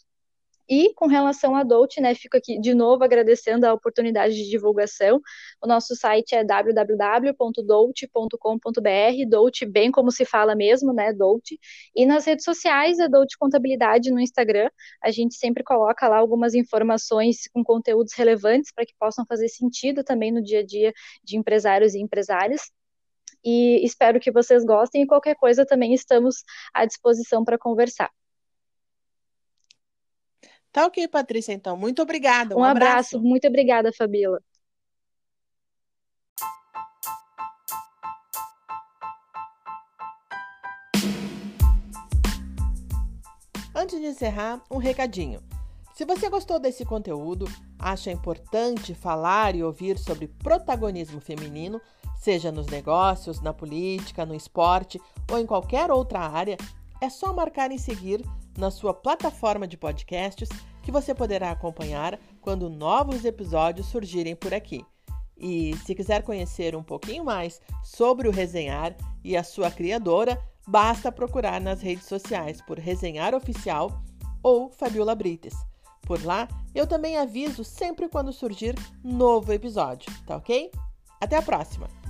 E 0.68 0.94
com 0.96 1.08
relação 1.08 1.56
a 1.56 1.64
Dolce, 1.64 2.02
né, 2.02 2.16
fico 2.16 2.38
aqui 2.38 2.60
de 2.60 2.74
novo 2.74 3.04
agradecendo 3.04 3.66
a 3.66 3.74
oportunidade 3.74 4.36
de 4.36 4.50
divulgação. 4.50 5.22
O 5.62 5.68
nosso 5.68 5.96
site 5.96 6.36
é 6.36 6.44
www.dolce.com.br, 6.44 9.30
Dolce 9.30 9.66
bem 9.66 9.92
como 9.92 10.12
se 10.12 10.26
fala 10.26 10.56
mesmo, 10.56 10.94
né, 10.94 11.14
Dolce. 11.14 11.60
E 11.96 12.06
nas 12.06 12.26
redes 12.26 12.46
sociais 12.46 13.00
é 13.00 13.08
Dolce 13.08 13.38
Contabilidade 13.38 14.12
no 14.12 14.20
Instagram. 14.20 14.70
A 15.04 15.12
gente 15.12 15.36
sempre 15.36 15.64
coloca 15.64 16.08
lá 16.08 16.18
algumas 16.18 16.54
informações 16.56 17.48
com 17.54 17.64
conteúdos 17.64 18.14
relevantes 18.14 18.72
para 18.74 18.86
que 18.86 18.94
possam 19.00 19.26
fazer 19.26 19.50
sentido 19.50 20.04
também 20.04 20.32
no 20.32 20.42
dia 20.42 20.60
a 20.60 20.66
dia 20.66 20.94
de 21.24 21.38
empresários 21.38 21.94
e 21.94 22.00
empresárias 22.00 22.72
e 23.46 23.86
espero 23.86 24.20
que 24.20 24.32
vocês 24.32 24.66
gostem 24.66 25.04
e 25.04 25.08
qualquer 25.08 25.36
coisa 25.36 25.66
também 25.66 25.94
estamos 25.94 26.44
à 26.74 26.84
disposição 26.84 27.46
para 27.46 27.60
conversar. 27.60 28.10
Tá 30.76 30.88
ok, 30.88 31.08
Patrícia, 31.08 31.54
então. 31.54 31.78
Muito 31.78 32.02
obrigada. 32.02 32.54
Um, 32.54 32.60
um 32.60 32.64
abraço. 32.66 33.16
abraço. 33.16 33.22
Muito 33.22 33.48
obrigada, 33.48 33.94
Fabíola. 33.94 34.42
Antes 43.74 44.02
de 44.02 44.08
encerrar, 44.08 44.62
um 44.70 44.76
recadinho. 44.76 45.42
Se 45.94 46.04
você 46.04 46.28
gostou 46.28 46.60
desse 46.60 46.84
conteúdo, 46.84 47.46
acha 47.80 48.12
importante 48.12 48.94
falar 48.94 49.56
e 49.56 49.64
ouvir 49.64 49.98
sobre 49.98 50.28
protagonismo 50.28 51.22
feminino, 51.22 51.80
seja 52.18 52.52
nos 52.52 52.68
negócios, 52.68 53.40
na 53.40 53.54
política, 53.54 54.26
no 54.26 54.36
esporte 54.36 55.00
ou 55.32 55.40
em 55.40 55.46
qualquer 55.46 55.90
outra 55.90 56.20
área, 56.20 56.58
é 57.06 57.10
só 57.10 57.32
marcar 57.32 57.72
em 57.72 57.78
seguir 57.78 58.26
na 58.58 58.72
sua 58.72 58.94
plataforma 58.94 59.68
de 59.68 59.78
podcasts 59.78 60.50
que 60.82 60.92
você 60.92 61.14
poderá 61.14 61.52
acompanhar 61.52 62.20
quando 62.42 62.70
novos 62.70 63.26
episódios 63.26 63.88
surgirem 63.88 64.36
por 64.36 64.54
aqui. 64.54 64.84
E 65.38 65.76
se 65.86 65.94
quiser 65.94 66.24
conhecer 66.24 66.76
um 66.76 66.84
pouquinho 66.84 67.24
mais 67.24 67.62
sobre 67.84 68.28
o 68.28 68.32
Resenhar 68.32 68.96
e 69.24 69.36
a 69.36 69.44
sua 69.44 69.70
criadora, 69.70 70.42
basta 70.68 71.12
procurar 71.12 71.62
nas 71.62 71.82
redes 71.82 72.06
sociais 72.06 72.62
por 72.62 72.80
Resenhar 72.80 73.36
Oficial 73.36 74.02
ou 74.42 74.70
Fabiola 74.72 75.14
Brites. 75.14 75.56
Por 76.02 76.24
lá, 76.24 76.48
eu 76.74 76.88
também 76.88 77.18
aviso 77.18 77.64
sempre 77.64 78.08
quando 78.08 78.32
surgir 78.32 78.76
novo 79.04 79.52
episódio, 79.52 80.12
tá 80.26 80.38
ok? 80.38 80.72
Até 81.20 81.38
a 81.38 81.42
próxima! 81.42 82.05